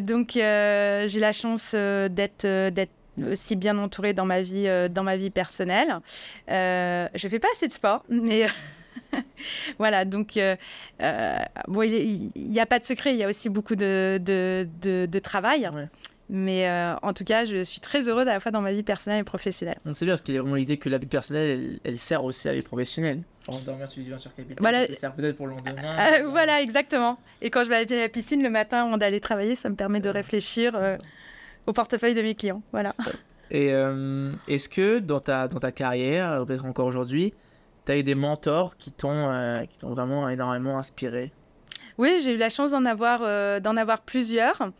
[0.00, 2.92] donc j'ai la chance d'être d'être
[3.32, 6.00] aussi bien entourée dans ma vie dans ma vie personnelle.
[6.48, 8.46] je fais pas assez de sport, mais
[9.78, 10.56] voilà, donc euh,
[11.02, 11.38] euh,
[11.84, 15.68] il n'y a pas de secret, il y a aussi beaucoup de, de, travail.
[16.30, 18.82] Mais euh, en tout cas, je suis très heureuse à la fois dans ma vie
[18.82, 19.78] personnelle et professionnelle.
[19.86, 22.22] On sait bien, parce qu'il y a vraiment l'idée que la vie personnelle, elle, sert
[22.22, 23.22] aussi à la vie professionnelle.
[23.64, 24.86] dormir, tu dis sur capital, voilà.
[24.88, 25.96] ça sert peut-être pour le lendemain.
[26.30, 27.18] voilà, exactement.
[27.40, 30.00] Et quand je vais à la piscine le matin avant d'aller travailler, ça me permet
[30.00, 30.78] de réfléchir
[31.66, 32.62] au portefeuille de mes clients.
[32.72, 32.94] Voilà.
[33.50, 33.68] Et
[34.48, 37.32] est-ce que dans ta, dans ta carrière, peut-être encore aujourd'hui,
[37.88, 41.32] tu as eu des mentors qui t'ont euh, vraiment énormément inspiré
[41.96, 44.70] Oui, j'ai eu la chance d'en avoir, euh, avoir plusieurs.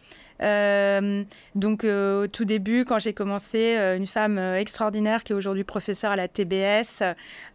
[0.42, 6.10] Euh, donc au tout début, quand j'ai commencé, une femme extraordinaire qui est aujourd'hui professeure
[6.12, 7.02] à la TBS.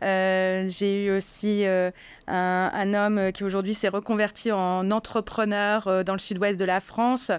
[0.02, 1.66] j'ai eu aussi
[2.28, 7.32] un, homme qui aujourd'hui s'est reconverti en entrepreneur euh, dans le sud-ouest de la France.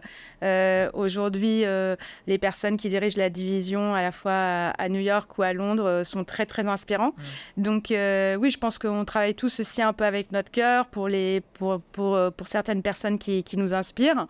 [0.43, 5.39] Euh, aujourd'hui, euh, les personnes qui dirigent la division à la fois à, New York
[5.39, 7.13] ou à Londres sont très très inspirants.
[7.57, 11.43] Donc oui, je pense qu'on travaille tous aussi un peu avec notre cœur pour, les,
[11.55, 14.27] pour, pour, pour certaines personnes qui, qui nous inspirent.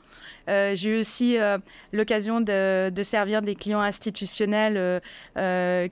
[0.47, 1.37] j'ai eu aussi
[1.93, 5.01] l'occasion de, de, servir des clients institutionnels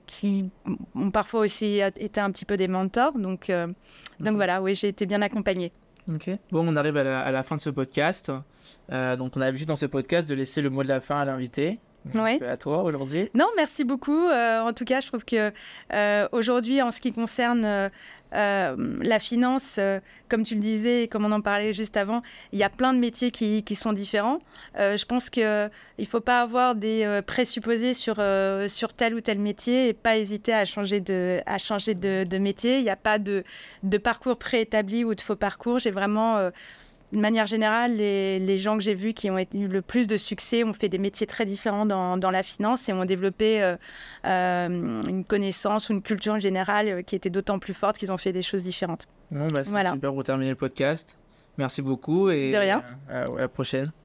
[0.07, 0.49] qui
[0.95, 3.17] ont parfois aussi été un petit peu des mentors.
[3.17, 3.51] Donc,
[4.19, 5.71] donc voilà, oui, j'ai été bien accompagnée.
[6.13, 6.29] Ok.
[6.51, 8.31] Bon, on arrive à la, fin de ce podcast.
[8.91, 11.19] Euh, donc, on a l'habitude dans ce podcast de laisser le mot de la fin
[11.19, 11.79] à l'invité.
[12.13, 12.43] Oui.
[12.43, 13.29] À toi aujourd'hui.
[13.33, 14.27] Non, merci beaucoup.
[14.27, 15.53] Euh, en tout cas, je trouve que
[15.93, 17.89] euh, aujourd'hui, en ce qui concerne
[18.33, 22.21] euh, la finance, euh, comme tu le disais comme on en parlait juste avant,
[22.51, 24.39] il y a plein de métiers qui, sont différents.
[24.77, 28.21] Euh, je pense qu'il ne faut pas avoir des présupposés sur,
[28.67, 32.77] sur tel ou tel métier et pas hésiter à changer de, à changer de, métier.
[32.77, 33.43] Il n'y a pas de,
[33.83, 35.79] de parcours préétabli ou de faux parcours.
[35.79, 36.51] J'ai vraiment
[37.13, 40.63] de manière générale, les, gens que j'ai vus qui ont eu le plus de succès
[40.63, 43.75] ont fait des métiers très différents dans, la finance et ont développé euh,
[44.25, 48.17] euh, une connaissance ou une culture générale euh, qui était d'autant plus forte qu'ils ont
[48.17, 49.05] fait des choses différentes.
[49.29, 51.17] Bon, bah, c'est super pour terminer le podcast.
[51.57, 52.83] Merci beaucoup et de rien.
[53.07, 53.91] à la prochaine.